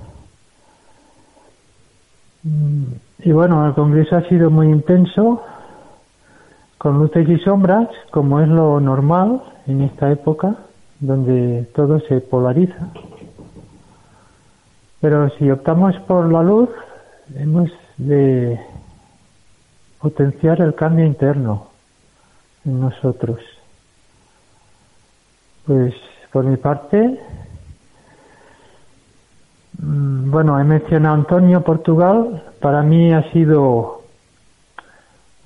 [2.43, 2.83] Mm,
[3.19, 5.43] y bueno, el Congreso ha sido muy intenso,
[6.81, 10.55] con luces y sombras, como es lo normal en esta época,
[10.99, 12.89] donde todo se polariza.
[14.99, 16.69] Pero si optamos por la luz,
[17.35, 18.59] hemos de
[19.99, 21.67] potenciar el cambio interno
[22.65, 23.39] en nosotros.
[25.67, 25.93] Pues
[26.33, 27.19] por mi parte,
[29.77, 34.00] mm, bueno, he mencionado Antonio Portugal, para mí ha sido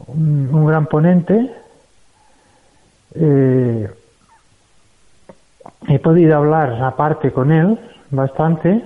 [0.07, 1.51] un, gran ponente.
[3.15, 3.89] Eh,
[5.87, 7.79] he podido hablar aparte con él
[8.11, 8.83] bastante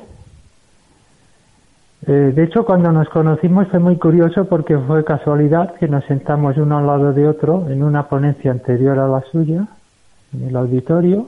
[2.08, 6.58] eh, de hecho, cuando nos conocimos fue muy curioso porque fue casualidad que nos sentamos
[6.58, 9.68] uno al lado de otro en una ponencia anterior a la suya,
[10.34, 11.28] en el auditorio.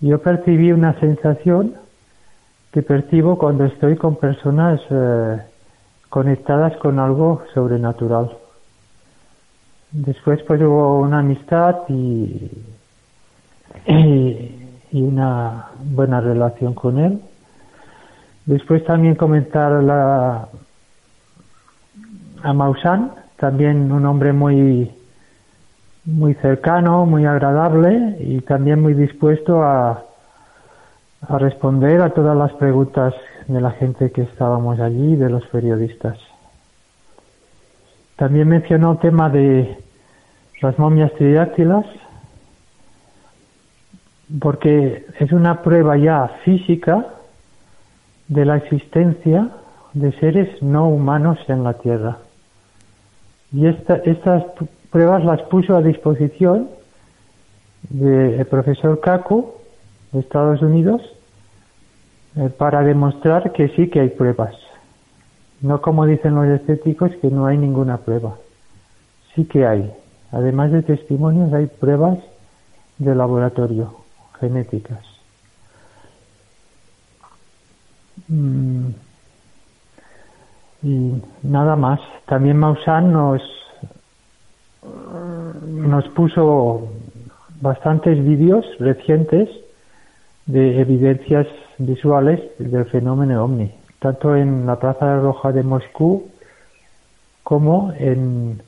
[0.00, 1.74] Yo percibí una sensación
[2.72, 5.38] que percibo cuando estoy con personas eh,
[6.08, 8.36] conectadas con algo sobrenatural.
[9.94, 12.50] Después pues hubo una amistad y,
[13.86, 17.20] y una buena relación con él.
[18.44, 20.48] Después también comentar la,
[22.42, 24.90] a Maussan, también un hombre muy,
[26.04, 30.02] muy cercano, muy agradable y también muy dispuesto a,
[31.28, 33.14] a responder a todas las preguntas
[33.46, 36.18] de la gente que estábamos allí, de los periodistas.
[38.16, 39.83] También mencionó el tema de
[40.64, 41.84] las momias tridáctilas,
[44.40, 47.06] porque es una prueba ya física
[48.28, 49.50] de la existencia
[49.92, 52.16] de seres no humanos en la Tierra.
[53.52, 54.44] Y estas
[54.90, 56.70] pruebas las puso a disposición
[57.90, 59.52] del profesor Kaku
[60.12, 61.02] de Estados Unidos
[62.36, 64.54] eh, para demostrar que sí que hay pruebas.
[65.60, 68.36] No como dicen los escépticos que no hay ninguna prueba.
[69.34, 69.92] Sí que hay.
[70.34, 72.18] Además de testimonios hay pruebas
[72.98, 73.94] de laboratorio
[74.40, 75.04] genéticas.
[78.26, 78.88] Mm.
[80.82, 82.00] y nada más.
[82.26, 83.42] También Maussan nos,
[85.66, 86.88] nos puso
[87.60, 89.48] bastantes vídeos recientes
[90.46, 91.46] de evidencias
[91.78, 96.28] visuales del fenómeno ovni, tanto en la Plaza Roja de Moscú
[97.44, 98.60] como en,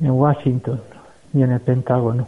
[0.00, 0.80] en Washington
[1.34, 2.26] y en el Pentágono.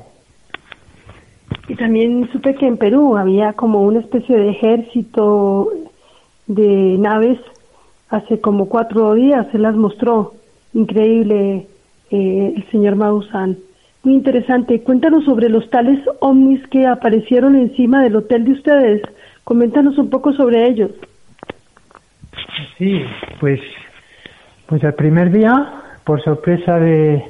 [1.69, 5.71] Y también supe que en Perú había como una especie de ejército
[6.47, 7.39] de naves
[8.09, 10.35] hace como cuatro días, se las mostró.
[10.75, 11.67] Increíble
[12.11, 13.59] eh, el señor Maussan.
[14.03, 14.83] Muy interesante.
[14.83, 19.03] Cuéntanos sobre los tales ovnis que aparecieron encima del hotel de ustedes.
[19.45, 20.91] Coméntanos un poco sobre ellos.
[22.79, 23.03] Sí,
[23.41, 23.61] pues,
[24.67, 25.73] pues el primer día,
[26.05, 27.23] por sorpresa de,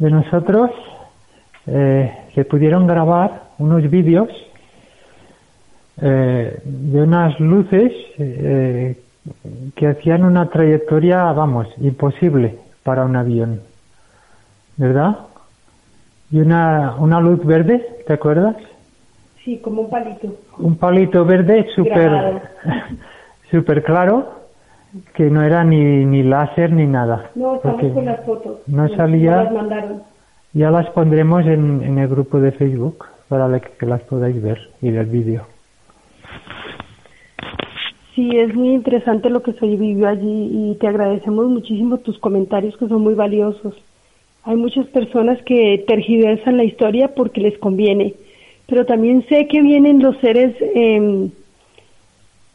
[0.00, 0.70] de nosotros,
[1.66, 4.28] eh, se pudieron grabar unos vídeos
[6.00, 8.98] eh, de unas luces eh,
[9.76, 13.60] que hacían una trayectoria, vamos, imposible para un avión,
[14.78, 15.18] ¿verdad?
[16.30, 18.56] Y una, una luz verde, ¿te acuerdas?
[19.44, 20.34] Sí, como un palito.
[20.58, 22.40] Un palito verde súper
[23.50, 24.39] super claro,
[25.14, 27.30] que no era ni, ni láser ni nada.
[27.34, 28.58] No, estamos con las fotos.
[28.66, 29.44] No salía.
[29.44, 30.02] Las mandaron.
[30.52, 34.90] Ya las pondremos en, en el grupo de Facebook para que las podáis ver y
[34.90, 35.46] del vídeo.
[38.14, 42.76] Sí, es muy interesante lo que se vivió allí y te agradecemos muchísimo tus comentarios
[42.76, 43.74] que son muy valiosos.
[44.42, 48.14] Hay muchas personas que tergiversan la historia porque les conviene,
[48.66, 51.30] pero también sé que vienen los seres em,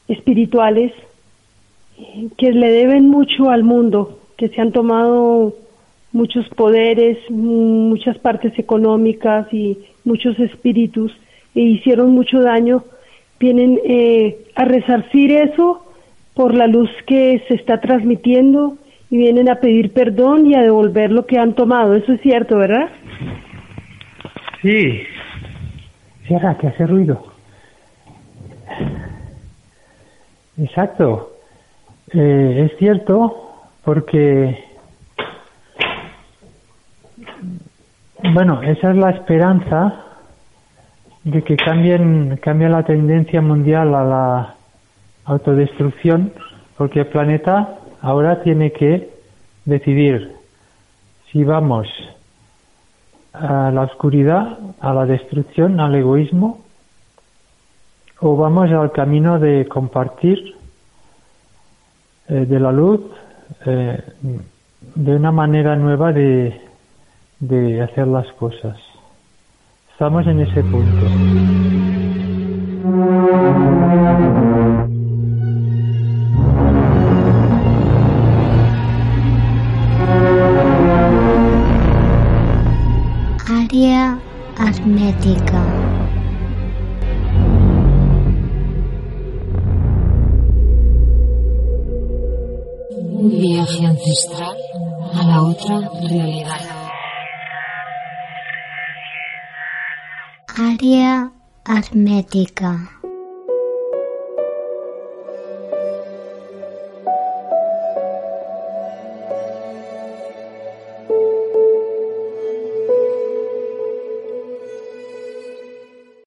[0.09, 0.91] espirituales
[2.37, 5.53] que le deben mucho al mundo, que se han tomado
[6.11, 11.11] muchos poderes, muchas partes económicas y muchos espíritus
[11.53, 12.83] e hicieron mucho daño,
[13.39, 15.85] vienen eh, a resarcir eso
[16.33, 18.77] por la luz que se está transmitiendo
[19.09, 21.95] y vienen a pedir perdón y a devolver lo que han tomado.
[21.95, 22.89] Eso es cierto, ¿verdad?
[24.61, 25.01] Sí.
[26.27, 27.25] Cierra, que hace ruido.
[30.57, 31.34] Exacto.
[32.17, 34.57] Eh, es cierto porque,
[38.33, 40.01] bueno, esa es la esperanza
[41.25, 44.55] de que cambien, cambie la tendencia mundial a la
[45.25, 46.31] autodestrucción,
[46.77, 49.09] porque el planeta ahora tiene que
[49.65, 50.37] decidir
[51.33, 51.89] si vamos
[53.33, 56.61] a la oscuridad, a la destrucción, al egoísmo,
[58.21, 60.55] o vamos al camino de compartir
[62.27, 63.01] eh, de la luz
[63.65, 64.03] eh,
[64.95, 66.59] de una manera nueva de,
[67.39, 68.77] de hacer las cosas.
[69.91, 71.64] Estamos en ese punto.
[95.13, 96.61] A la otra realidad.
[100.57, 101.31] Área
[101.67, 102.89] hermética.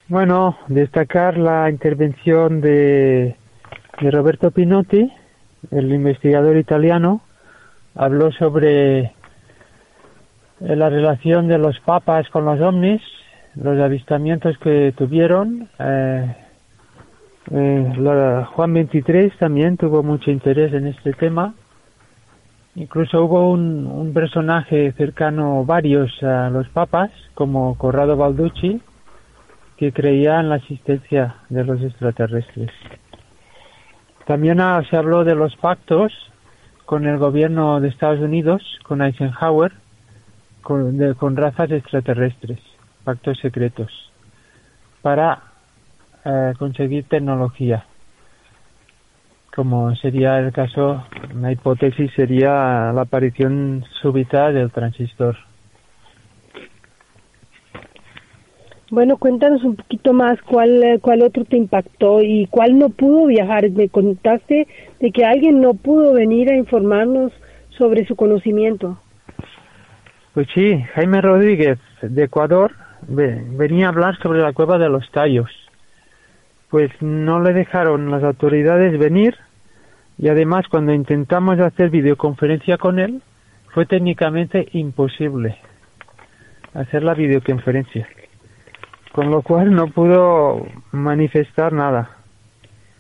[0.08, 3.34] Bueno, destacar la intervención de,
[4.00, 5.10] de Roberto Pinotti,
[5.70, 7.22] el investigador italiano,
[7.94, 9.12] habló sobre eh,
[10.60, 13.02] la relación de los papas con los ovnis,
[13.54, 15.68] los avistamientos que tuvieron.
[15.78, 16.36] Eh,
[17.50, 21.54] eh, Juan 23 también tuvo mucho interés en este tema.
[22.74, 28.80] Incluso hubo un, un personaje cercano, varios a los papas, como Corrado Balducci,
[29.76, 32.70] que creía en la existencia de los extraterrestres.
[34.26, 36.12] También ah, se habló de los pactos
[36.88, 39.72] con el gobierno de Estados Unidos, con Eisenhower,
[40.62, 42.60] con, razas extraterrestres,
[43.04, 43.92] pactos secretos,
[45.02, 45.42] para
[46.24, 47.84] eh, conseguir tecnología.
[49.54, 55.36] Como sería el caso, una hipótesis sería la aparición súbita del transistor.
[58.90, 63.26] Bueno, cuéntanos un poquito más cuál, eh, cuál otro te impactó y cuál no pudo
[63.26, 63.68] viajar.
[63.70, 64.66] Me contaste
[64.98, 67.32] de que alguien no pudo venir a informarnos
[67.70, 68.98] sobre su conocimiento.
[70.32, 72.72] Pues sí, Jaime Rodríguez de Ecuador
[73.06, 75.50] ve- venía a hablar sobre la cueva de los tallos.
[76.70, 79.34] Pues no le dejaron las autoridades venir
[80.16, 83.22] y además cuando intentamos hacer videoconferencia con él
[83.74, 85.56] fue técnicamente imposible
[86.74, 88.08] hacer la videoconferencia.
[89.18, 92.08] Con lo cual no pudo manifestar nada.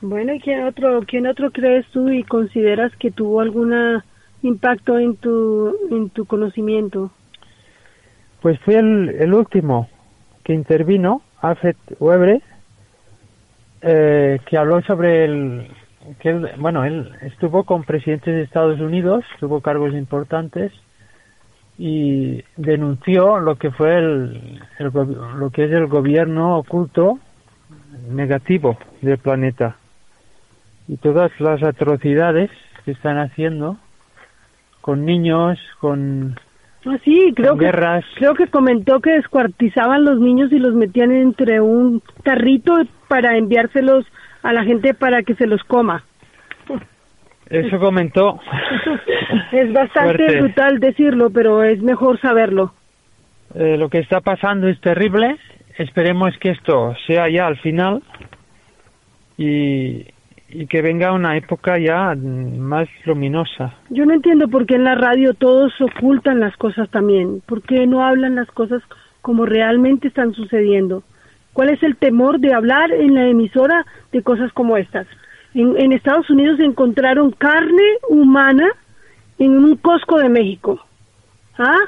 [0.00, 3.72] Bueno, ¿y quién otro, quién otro crees tú y consideras que tuvo algún
[4.42, 7.12] impacto en tu, en tu conocimiento?
[8.42, 9.88] Pues fue el, el último
[10.42, 12.42] que intervino, Alfred Webre,
[13.82, 15.68] eh, que habló sobre el
[16.18, 20.72] que él, bueno, él estuvo con presidentes de Estados Unidos, tuvo cargos importantes
[21.78, 24.90] y denunció lo que fue el, el
[25.38, 27.18] lo que es el gobierno oculto
[28.10, 29.76] negativo del planeta
[30.88, 32.50] y todas las atrocidades
[32.84, 33.76] que están haciendo
[34.80, 36.36] con niños, con
[36.86, 38.04] Ah, sí, creo Con que, guerras.
[38.16, 44.06] creo que comentó que descuartizaban los niños y los metían entre un tarrito para enviárselos
[44.42, 46.04] a la gente para que se los coma.
[47.50, 48.40] Eso comentó.
[49.52, 50.40] Es bastante Fuerte.
[50.40, 52.74] brutal decirlo, pero es mejor saberlo.
[53.54, 55.36] Eh, lo que está pasando es terrible.
[55.78, 58.02] Esperemos que esto sea ya al final
[59.38, 60.06] y,
[60.50, 63.74] y que venga una época ya más luminosa.
[63.90, 67.40] Yo no entiendo por qué en la radio todos ocultan las cosas también.
[67.46, 68.82] ¿Por qué no hablan las cosas
[69.22, 71.02] como realmente están sucediendo?
[71.52, 75.06] ¿Cuál es el temor de hablar en la emisora de cosas como estas?
[75.58, 78.68] En, en Estados Unidos encontraron carne humana
[79.40, 80.78] en un Costco de México.
[81.58, 81.78] ¿Ah?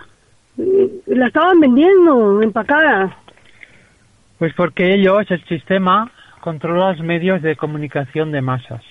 [0.59, 3.17] Eh, La estaban vendiendo empacada.
[4.39, 6.11] Pues porque ellos, el sistema,
[6.41, 8.83] controla los medios de comunicación de masas.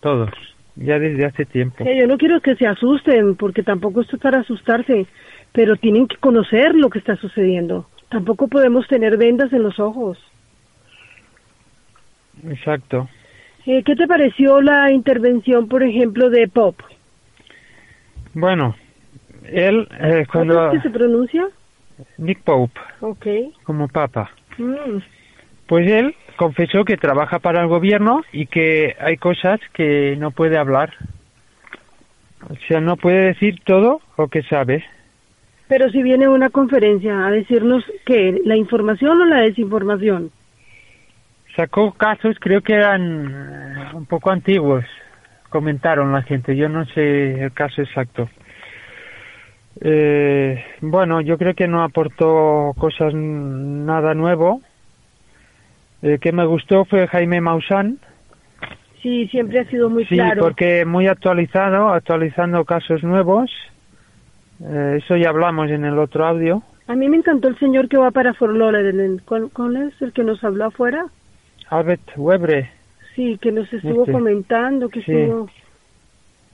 [0.00, 0.30] Todos.
[0.76, 1.84] Ya desde hace tiempo.
[1.84, 5.06] Sí, yo no quiero que se asusten, porque tampoco esto es para asustarse,
[5.52, 7.86] pero tienen que conocer lo que está sucediendo.
[8.08, 10.18] Tampoco podemos tener vendas en los ojos.
[12.48, 13.06] Exacto.
[13.66, 16.76] Eh, ¿Qué te pareció la intervención, por ejemplo, de Pop?
[18.34, 18.74] Bueno,
[19.44, 20.72] él eh, ¿Cómo cuando...
[20.72, 21.48] es que se pronuncia?
[22.18, 23.26] Nick Pope, Ok.
[23.62, 24.30] como papa.
[24.58, 24.98] Mm.
[25.66, 30.58] Pues él confesó que trabaja para el gobierno y que hay cosas que no puede
[30.58, 30.92] hablar.
[32.50, 34.84] O sea, no puede decir todo lo que sabe.
[35.68, 40.30] Pero si viene una conferencia a decirnos que la información o la desinformación.
[41.56, 44.84] Sacó casos, creo que eran eh, un poco antiguos,
[45.50, 46.56] comentaron la gente.
[46.56, 48.28] Yo no sé el caso exacto.
[49.80, 54.60] Eh, bueno, yo creo que no aportó cosas nada nuevo.
[56.02, 57.98] El que me gustó fue Jaime Maussan.
[59.02, 60.42] Sí, siempre ha sido muy Sí, claro.
[60.42, 63.50] porque muy actualizado, actualizando casos nuevos.
[64.60, 66.62] Eh, eso ya hablamos en el otro audio.
[66.86, 69.20] A mí me encantó el señor que va para Lauderdale.
[69.24, 71.06] ¿Cuál, cuál es el que nos habló afuera?
[71.70, 72.70] Albert Webre,
[73.14, 74.12] Sí, que nos estuvo Este.
[74.12, 75.12] comentando, que Sí.
[75.12, 75.48] estuvo...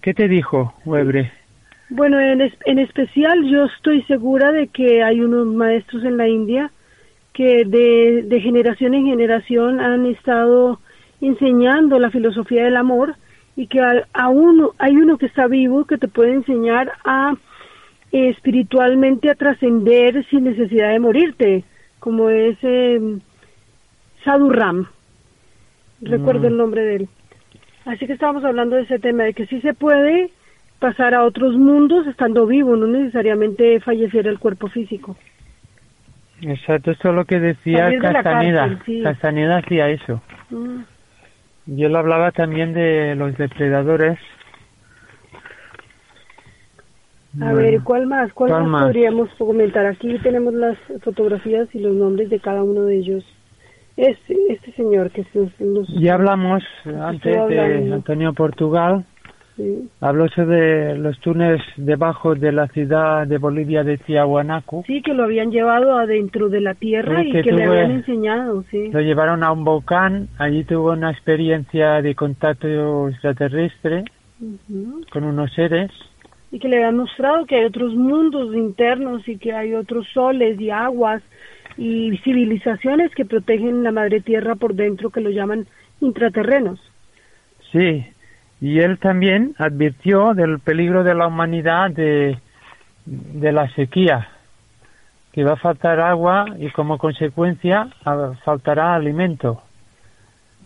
[0.03, 1.33] ¿qué te dijo Webre?
[1.89, 6.29] Bueno, en, es- en especial yo estoy segura de que hay unos maestros en la
[6.29, 6.71] India
[7.33, 10.81] que de, de generación en generación han estado
[11.21, 13.15] enseñando la filosofía del amor
[13.57, 17.35] y que a, a uno, hay uno que está vivo que te puede enseñar a
[18.13, 21.65] eh, espiritualmente a trascender sin necesidad de morirte,
[22.01, 23.01] como es eh,
[24.25, 24.87] Sadhu Ram.
[26.03, 26.47] Recuerdo Mm.
[26.47, 27.09] el nombre de él.
[27.87, 30.31] Así que estábamos hablando de ese tema, de que sí se puede
[30.79, 35.17] pasar a otros mundos estando vivo, no necesariamente fallecer el cuerpo físico.
[36.43, 38.81] Exacto, esto es lo que decía de Castaneda.
[38.87, 39.03] sí.
[39.03, 40.23] Castaneda hacía eso.
[40.51, 40.81] Mm.
[41.67, 44.19] Y él hablaba también de los depredadores.
[47.41, 48.33] A Bueno, ver, ¿cuál más?
[48.33, 48.83] ¿Cuál, ¿cuál más, más?
[48.87, 49.87] podríamos comentar?
[49.87, 53.25] Aquí tenemos las fotografías y los nombres de cada uno de ellos.
[54.01, 55.87] Este, este señor que se nos...
[56.01, 57.93] Ya hablamos antes de.
[57.93, 59.05] Antonio Portugal.
[59.57, 59.89] sí.
[60.01, 64.85] Habló sobre los túneles debajo de la ciudad de Bolivia de Tiahuanaco.
[64.87, 67.91] Sí, que lo habían llevado adentro de la tierra y que que le tuve- habían
[67.91, 68.89] enseñado, sí.
[68.91, 74.05] Lo llevaron a un volcán, allí tuvo una experiencia de contacto extraterrestre
[74.41, 75.03] Ujú.
[75.13, 75.91] con unos seres.
[76.53, 80.59] Y que le habían mostrado que hay otros mundos internos y que hay otros soles
[80.59, 81.23] y aguas
[81.77, 85.67] y civilizaciones que protegen la madre tierra por dentro que lo llaman
[86.01, 86.81] intraterrenos.
[87.73, 88.07] Sí,
[88.61, 92.39] y él también advirtió del peligro de la humanidad de,
[93.07, 94.29] de la sequía,
[95.33, 97.89] que va a faltar agua y como consecuencia
[98.45, 99.63] faltará alimento.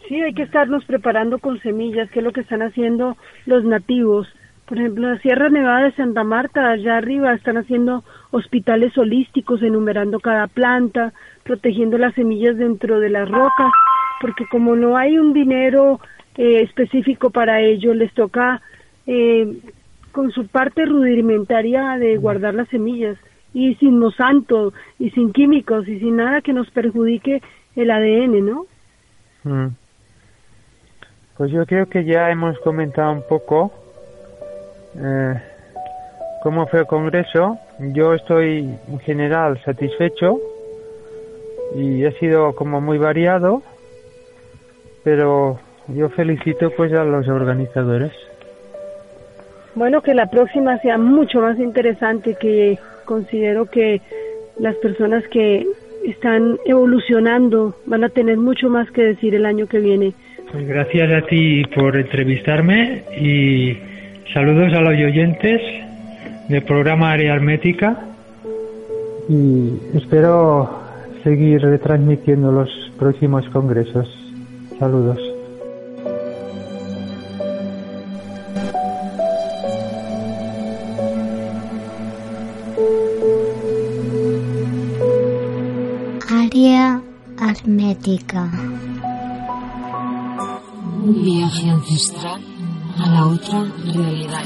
[0.09, 4.29] Sí, hay que estarnos preparando con semillas, que es lo que están haciendo los nativos.
[4.67, 10.21] Por ejemplo, la Sierra Nevada de Santa Marta, allá arriba, están haciendo hospitales holísticos, enumerando
[10.21, 11.13] cada planta,
[11.43, 13.73] protegiendo las semillas dentro de las rocas,
[14.23, 16.01] porque como no hay un dinero
[16.37, 18.63] eh, específico para ello, les toca
[19.07, 19.59] eh,
[20.13, 23.19] con su parte rudimentaria de guardar las semillas
[23.53, 27.43] y sin mosanto y sin químicos y sin nada que nos perjudique
[27.77, 28.67] el ADN, ¿no?
[29.45, 29.75] Mm.
[31.37, 33.84] Pues yo creo que ya hemos comentado un poco
[34.97, 35.35] eh,
[36.43, 37.59] cómo fue el Congreso.
[37.79, 40.39] Yo estoy en general satisfecho
[41.75, 43.63] y ha sido como muy variado,
[45.03, 48.13] pero yo felicito pues a los organizadores.
[49.75, 54.01] Bueno, que la próxima sea mucho más interesante, que considero que
[54.59, 55.67] las personas que
[56.05, 60.13] están evolucionando van a tener mucho más que decir el año que viene.
[60.53, 63.77] Pues gracias a ti por entrevistarme y
[64.33, 65.61] saludos a los oyentes
[66.49, 67.97] del programa Área Hermética.
[69.29, 70.71] Y espero
[71.23, 72.69] seguir retransmitiendo los
[72.99, 74.09] próximos congresos.
[74.79, 75.19] Saludos.
[86.31, 87.01] Área
[87.41, 88.51] hermética.
[91.03, 92.54] Un viaje ancestral
[92.99, 94.45] a la otra realidad.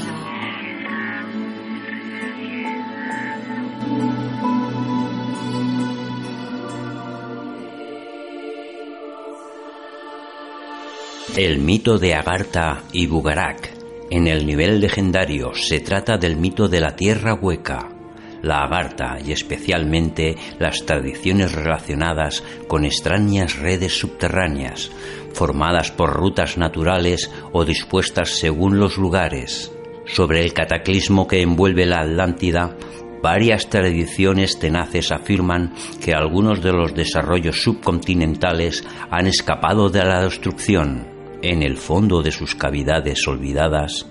[11.37, 13.77] El mito de Agartha y Bugarak.
[14.11, 17.98] En el nivel legendario se trata del mito de la tierra hueca,
[18.41, 24.91] la agartha y especialmente las tradiciones relacionadas con extrañas redes subterráneas,
[25.33, 29.71] formadas por rutas naturales o dispuestas según los lugares.
[30.05, 32.75] Sobre el cataclismo que envuelve la Atlántida,
[33.21, 35.73] varias tradiciones tenaces afirman
[36.03, 41.07] que algunos de los desarrollos subcontinentales han escapado de la destrucción.
[41.41, 44.07] En el fondo de sus cavidades olvidadas,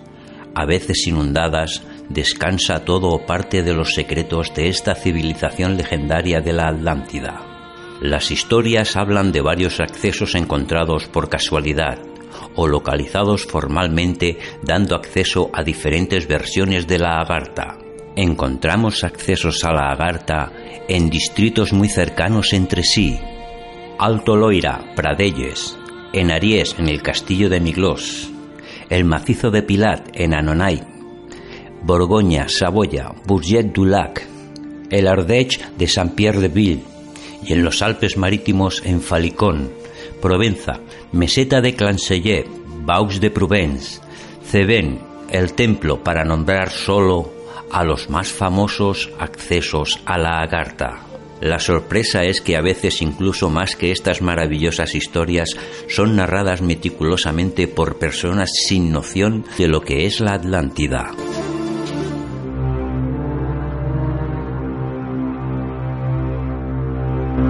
[0.55, 6.53] a veces inundadas, descansa todo o parte de los secretos de esta civilización legendaria de
[6.53, 7.45] la Atlántida.
[8.01, 11.99] Las historias hablan de varios accesos encontrados por casualidad
[12.55, 17.79] o localizados formalmente dando acceso a diferentes versiones de la Agartha.
[18.17, 20.53] Encontramos accesos a la Agartha
[20.89, 23.19] en distritos muy cercanos entre sí.
[23.99, 25.77] Alto Loira, Pradelles,
[26.13, 28.31] en Aries, en el castillo de Miglos,
[28.89, 30.98] el macizo de Pilat, en Anonay,
[31.83, 34.27] Borgoña, Saboya, Bourget du Lac,
[34.91, 36.83] el Ardèche de Saint-Pierre-de-Ville
[37.45, 39.71] y en los Alpes marítimos en Falicón,
[40.21, 40.81] Provenza,
[41.13, 42.47] Meseta de Clancellet,
[42.85, 44.01] Baux de Provence,
[44.45, 44.99] Ceven,
[45.31, 47.31] el templo para nombrar solo
[47.71, 51.05] a los más famosos accesos a la Agartha.
[51.41, 55.51] La sorpresa es que a veces incluso más que estas maravillosas historias
[55.89, 61.13] son narradas meticulosamente por personas sin noción de lo que es la Atlántida.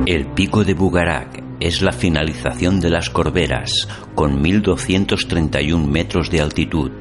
[0.09, 6.93] El pico de Bugarak es la finalización de las Corberas, con 1.231 metros de altitud.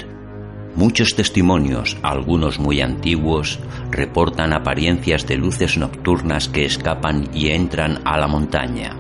[0.76, 8.18] Muchos testimonios, algunos muy antiguos, reportan apariencias de luces nocturnas que escapan y entran a
[8.18, 8.94] la montaña.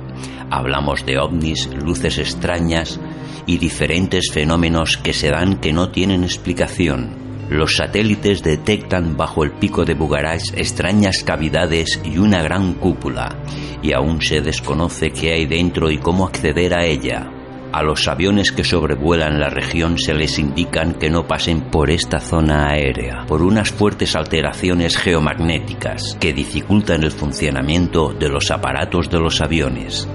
[0.49, 3.01] Hablamos de ovnis, luces extrañas
[3.45, 7.27] y diferentes fenómenos que se dan que no tienen explicación.
[7.49, 13.37] Los satélites detectan bajo el pico de Bugarak extrañas cavidades y una gran cúpula,
[13.87, 17.31] y aún se desconoce qué hay dentro y cómo acceder a ella.
[17.71, 22.19] A los aviones que sobrevuelan la región se les indican que no pasen por esta
[22.19, 29.19] zona aérea, por unas fuertes alteraciones geomagnéticas que dificultan el funcionamiento de los aparatos de
[29.19, 30.09] los aviones.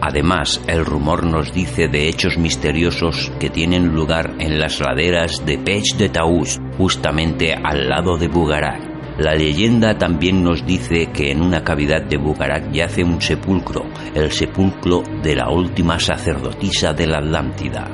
[0.00, 5.58] Además, el rumor nos dice de hechos misteriosos que tienen lugar en las laderas de
[5.58, 8.89] Pech de Taús, justamente al lado de Bugarak.
[9.20, 14.32] La leyenda también nos dice que en una cavidad de Bugarak yace un sepulcro, el
[14.32, 17.86] sepulcro de la última sacerdotisa de la Atlántida.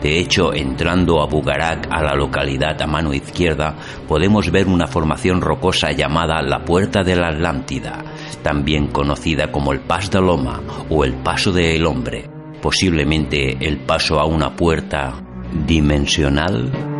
[0.00, 3.76] De hecho, entrando a Bugarak, a la localidad a mano izquierda,
[4.08, 8.02] podemos ver una formación rocosa llamada la Puerta de la Atlántida,
[8.42, 12.30] también conocida como el Pas de Loma o el Paso del Hombre,
[12.62, 15.22] posiblemente el paso a una puerta
[15.66, 16.91] dimensional.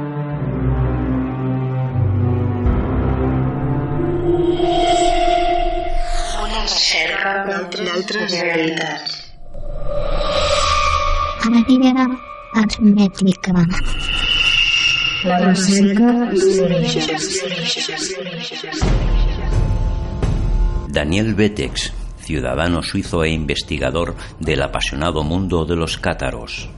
[20.89, 26.71] Daniel Betex, ciudadano suizo e investigador del apasionado mundo de los cátaros.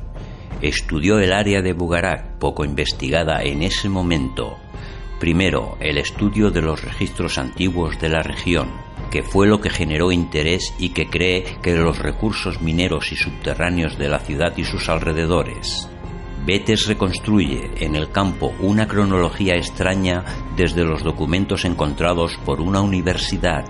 [0.63, 4.57] Estudió el área de Bugarak, poco investigada en ese momento.
[5.21, 10.13] Primero, el estudio de los registros antiguos de la región, que fue lo que generó
[10.13, 14.89] interés y que cree que los recursos mineros y subterráneos de la ciudad y sus
[14.89, 15.89] alrededores.
[16.47, 20.25] Betes reconstruye en el campo una cronología extraña
[20.57, 23.65] desde los documentos encontrados por una universidad.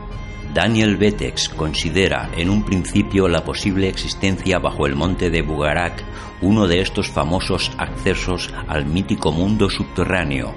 [0.53, 6.05] Daniel Betex considera en un principio la posible existencia bajo el monte de Bugarak
[6.41, 10.55] uno de estos famosos accesos al mítico mundo subterráneo.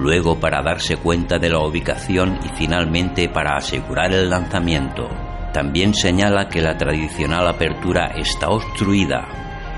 [0.00, 5.10] Luego para darse cuenta de la ubicación y finalmente para asegurar el lanzamiento.
[5.52, 9.28] También señala que la tradicional apertura está obstruida.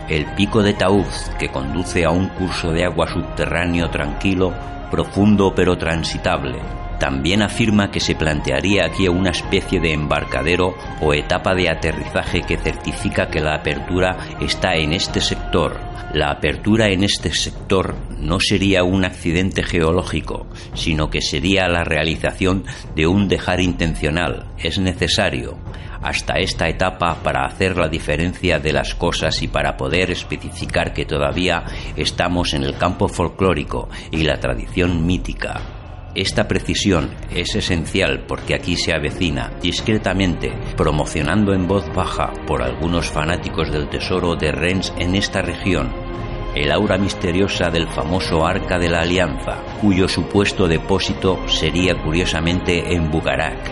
[0.09, 4.55] El pico de Tauz, que conduce a un curso de agua subterráneo tranquilo,
[4.93, 6.61] profundo pero transitable.
[7.01, 12.59] También afirma que se plantearía aquí una especie de embarcadero o etapa de aterrizaje que
[12.59, 15.92] certifica que la apertura está en este sector.
[16.15, 22.65] La apertura en este sector no sería un accidente geológico, sino que sería la realización
[22.95, 24.47] de un dejar intencional.
[24.59, 25.59] Es necesario
[26.03, 31.07] hasta esta etapa para hacer la diferencia de las cosas y para poder especificar que
[31.07, 31.65] todavía
[31.97, 35.61] estamos en el campo folclórico y la tradición mítica.
[36.15, 43.09] Esta precisión es esencial porque aquí se avecina discretamente, promocionando en voz baja por algunos
[43.09, 45.91] fanáticos del tesoro de Rennes en esta región,
[46.55, 53.11] el aura misteriosa del famoso Arca de la Alianza, cuyo supuesto depósito sería curiosamente en
[53.11, 53.71] Bugarak.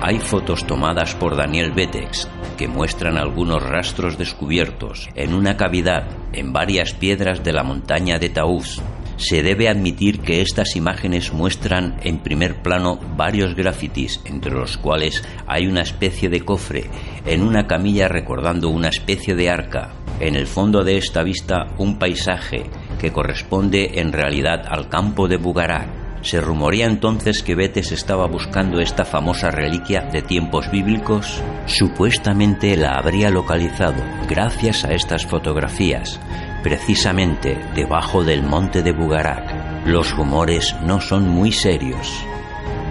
[0.00, 6.52] Hay fotos tomadas por Daniel Betex que muestran algunos rastros descubiertos en una cavidad en
[6.52, 8.82] varias piedras de la montaña de Taús,
[9.22, 15.22] se debe admitir que estas imágenes muestran en primer plano varios grafitis, entre los cuales
[15.46, 16.90] hay una especie de cofre
[17.24, 20.01] en una camilla recordando una especie de arca.
[20.22, 22.62] En el fondo de esta vista un paisaje
[23.00, 26.22] que corresponde en realidad al campo de Bugarak.
[26.22, 31.42] Se rumorea entonces que Betes estaba buscando esta famosa reliquia de tiempos bíblicos.
[31.66, 36.20] Supuestamente la habría localizado gracias a estas fotografías,
[36.62, 39.88] precisamente debajo del monte de Bugarak.
[39.88, 42.24] Los rumores no son muy serios.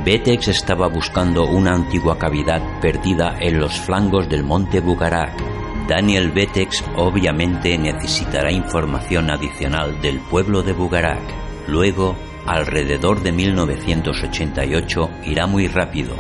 [0.04, 5.61] Betex estaba buscando una antigua cavidad perdida en los flangos del monte Bugarak.
[5.88, 11.22] Daniel Betex obviamente necesitará información adicional del pueblo de Bugarak.
[11.68, 12.16] Luego,
[12.46, 16.16] alrededor de 1988, irá muy rápido.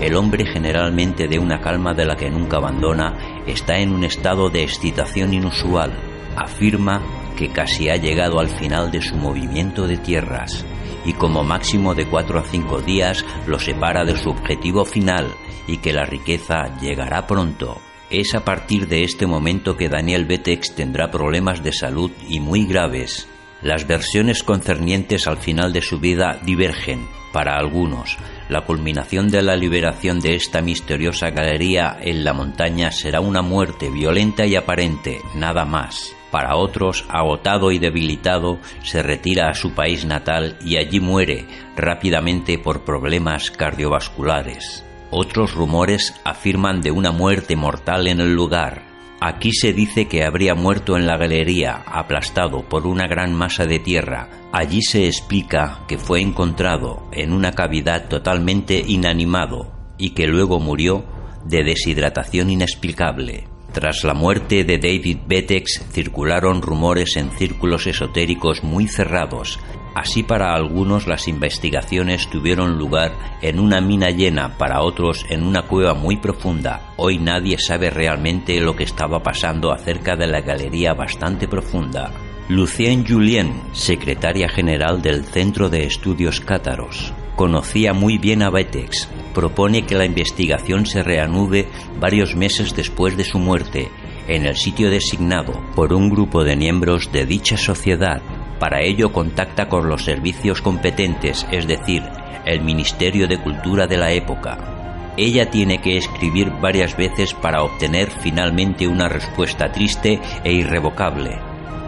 [0.00, 4.50] El hombre generalmente de una calma de la que nunca abandona está en un estado
[4.50, 5.92] de excitación inusual
[6.36, 7.02] afirma
[7.36, 10.64] que casi ha llegado al final de su movimiento de tierras
[11.04, 15.34] y como máximo de cuatro a cinco días lo separa de su objetivo final
[15.66, 17.80] y que la riqueza llegará pronto.
[18.10, 22.64] Es a partir de este momento que Daniel Betex tendrá problemas de salud y muy
[22.64, 23.28] graves.
[23.62, 27.08] Las versiones concernientes al final de su vida divergen.
[27.32, 28.16] Para algunos,
[28.48, 33.90] la culminación de la liberación de esta misteriosa galería en la montaña será una muerte
[33.90, 36.14] violenta y aparente, nada más.
[36.30, 41.46] Para otros, agotado y debilitado, se retira a su país natal y allí muere
[41.76, 44.85] rápidamente por problemas cardiovasculares.
[45.10, 48.82] Otros rumores afirman de una muerte mortal en el lugar.
[49.20, 53.78] Aquí se dice que habría muerto en la galería, aplastado por una gran masa de
[53.78, 54.28] tierra.
[54.52, 61.04] Allí se explica que fue encontrado en una cavidad totalmente inanimado y que luego murió
[61.44, 63.48] de deshidratación inexplicable.
[63.72, 69.60] Tras la muerte de David Betex circularon rumores en círculos esotéricos muy cerrados.
[69.96, 75.62] Así para algunos las investigaciones tuvieron lugar en una mina llena, para otros en una
[75.62, 76.92] cueva muy profunda.
[76.98, 82.12] Hoy nadie sabe realmente lo que estaba pasando acerca de la galería bastante profunda.
[82.50, 89.08] Lucien Julien, secretaria general del Centro de Estudios Cátaros, conocía muy bien a Betex.
[89.32, 93.88] Propone que la investigación se reanude varios meses después de su muerte,
[94.28, 98.20] en el sitio designado por un grupo de miembros de dicha sociedad.
[98.58, 102.02] Para ello contacta con los servicios competentes, es decir,
[102.44, 105.12] el Ministerio de Cultura de la época.
[105.16, 111.38] Ella tiene que escribir varias veces para obtener finalmente una respuesta triste e irrevocable.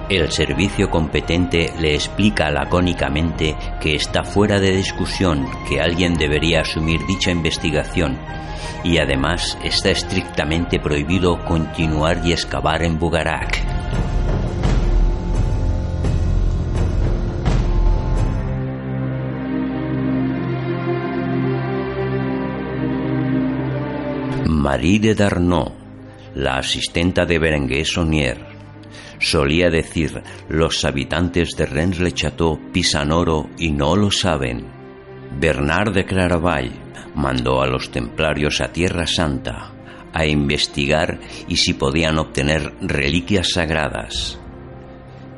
[0.09, 7.05] El servicio competente le explica lacónicamente que está fuera de discusión que alguien debería asumir
[7.07, 8.19] dicha investigación
[8.83, 13.59] y además está estrictamente prohibido continuar y excavar en Bugarak.
[24.59, 25.71] Marie de Darnaud,
[26.35, 28.39] la asistenta de Berenguer Saunier,
[29.21, 34.67] Solía decir, los habitantes de Rennes-le-Château pisan oro y no lo saben.
[35.39, 36.73] Bernard de Claravall
[37.15, 39.73] mandó a los templarios a Tierra Santa
[40.13, 44.41] a investigar y si podían obtener reliquias sagradas.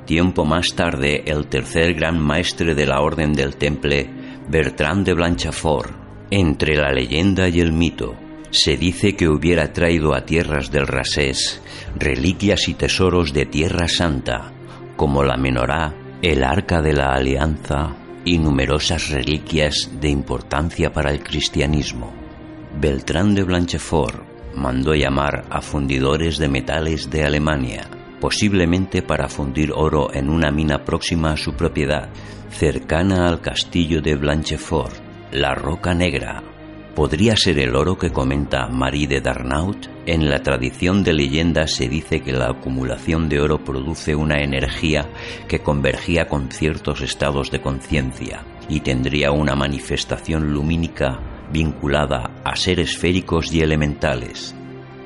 [0.07, 4.09] Tiempo más tarde, el tercer gran maestre de la Orden del Temple,
[4.49, 5.93] Bertrand de Blanchafort,
[6.31, 8.17] entre la leyenda y el mito,
[8.51, 11.63] se dice que hubiera traído a tierras del Rasés
[11.97, 14.53] reliquias y tesoros de Tierra Santa,
[14.97, 21.23] como la menorá, el arca de la alianza y numerosas reliquias de importancia para el
[21.23, 22.13] cristianismo.
[22.79, 27.89] Beltrán de Blanchefort mandó llamar a fundidores de metales de Alemania,
[28.21, 32.11] posiblemente para fundir oro en una mina próxima a su propiedad,
[32.51, 34.95] cercana al castillo de Blanchefort,
[35.33, 36.43] la Roca Negra,
[37.01, 39.87] ¿Podría ser el oro que comenta Marie de Darnaut?
[40.05, 45.09] En la tradición de leyenda se dice que la acumulación de oro produce una energía
[45.49, 52.91] que convergía con ciertos estados de conciencia y tendría una manifestación lumínica vinculada a seres
[52.91, 54.55] esféricos y elementales.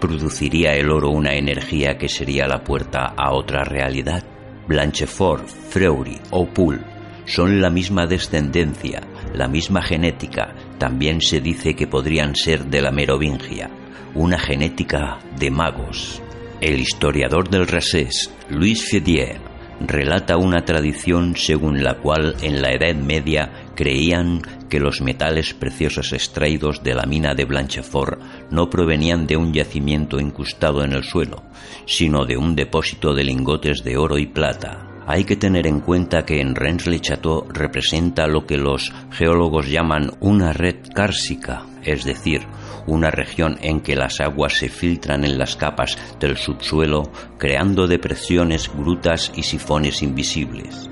[0.00, 4.24] ¿Produciría el oro una energía que sería la puerta a otra realidad?
[4.66, 6.84] Blanchefort, Freury o Poul
[7.24, 9.00] son la misma descendencia,
[9.34, 13.68] la misma genética también se dice que podrían ser de la merovingia,
[14.14, 16.22] una genética de magos.
[16.60, 19.40] El historiador del Rasés, Louis Fidier,
[19.80, 26.12] relata una tradición según la cual en la Edad Media creían que los metales preciosos
[26.12, 28.20] extraídos de la mina de Blanchefort
[28.50, 31.42] no provenían de un yacimiento incrustado en el suelo,
[31.86, 34.93] sino de un depósito de lingotes de oro y plata.
[35.06, 40.54] Hay que tener en cuenta que en Rennes-le-Château representa lo que los geólogos llaman una
[40.54, 42.46] red cársica, es decir,
[42.86, 48.70] una región en que las aguas se filtran en las capas del subsuelo, creando depresiones,
[48.72, 50.88] grutas y sifones invisibles.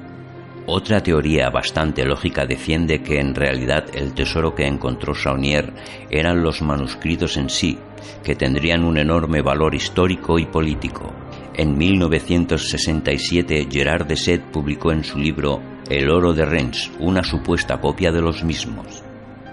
[0.67, 5.73] Otra teoría bastante lógica defiende que en realidad el tesoro que encontró Saunier
[6.11, 7.79] eran los manuscritos en sí,
[8.23, 11.13] que tendrían un enorme valor histórico y político.
[11.55, 17.79] En 1967 Gerard de Set publicó en su libro El oro de Rennes una supuesta
[17.79, 19.05] copia de los mismos.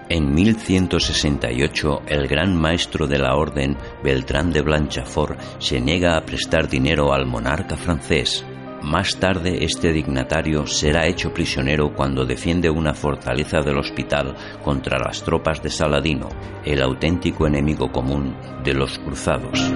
[0.07, 6.69] En 1168, el gran maestro de la orden, Beltrán de Blanchafort, se niega a prestar
[6.69, 8.45] dinero al monarca francés.
[8.81, 15.21] Más tarde, este dignatario será hecho prisionero cuando defiende una fortaleza del hospital contra las
[15.21, 16.29] tropas de Saladino,
[16.63, 19.69] el auténtico enemigo común de los cruzados.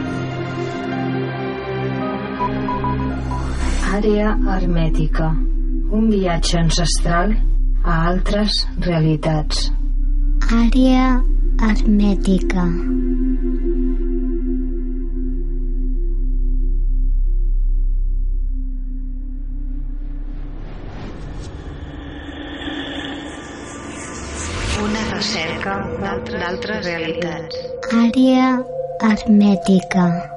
[3.93, 5.25] Àrea hermètica.
[5.97, 7.35] Un viatge ancestral
[7.83, 9.67] a altres realitats.
[10.61, 11.21] Àrea
[11.67, 12.65] hermètica.
[24.87, 27.65] Una recerca d'altres realitats.
[28.03, 28.53] Àrea
[29.13, 30.32] hermètica.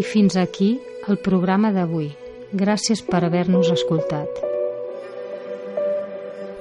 [0.00, 0.70] I fins aquí
[1.12, 2.06] el programa d'avui.
[2.56, 4.38] Gràcies per haver-nos escoltat.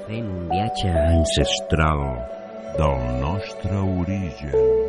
[0.10, 2.04] Fent un viatge ancestral
[2.76, 4.89] del nostre origen.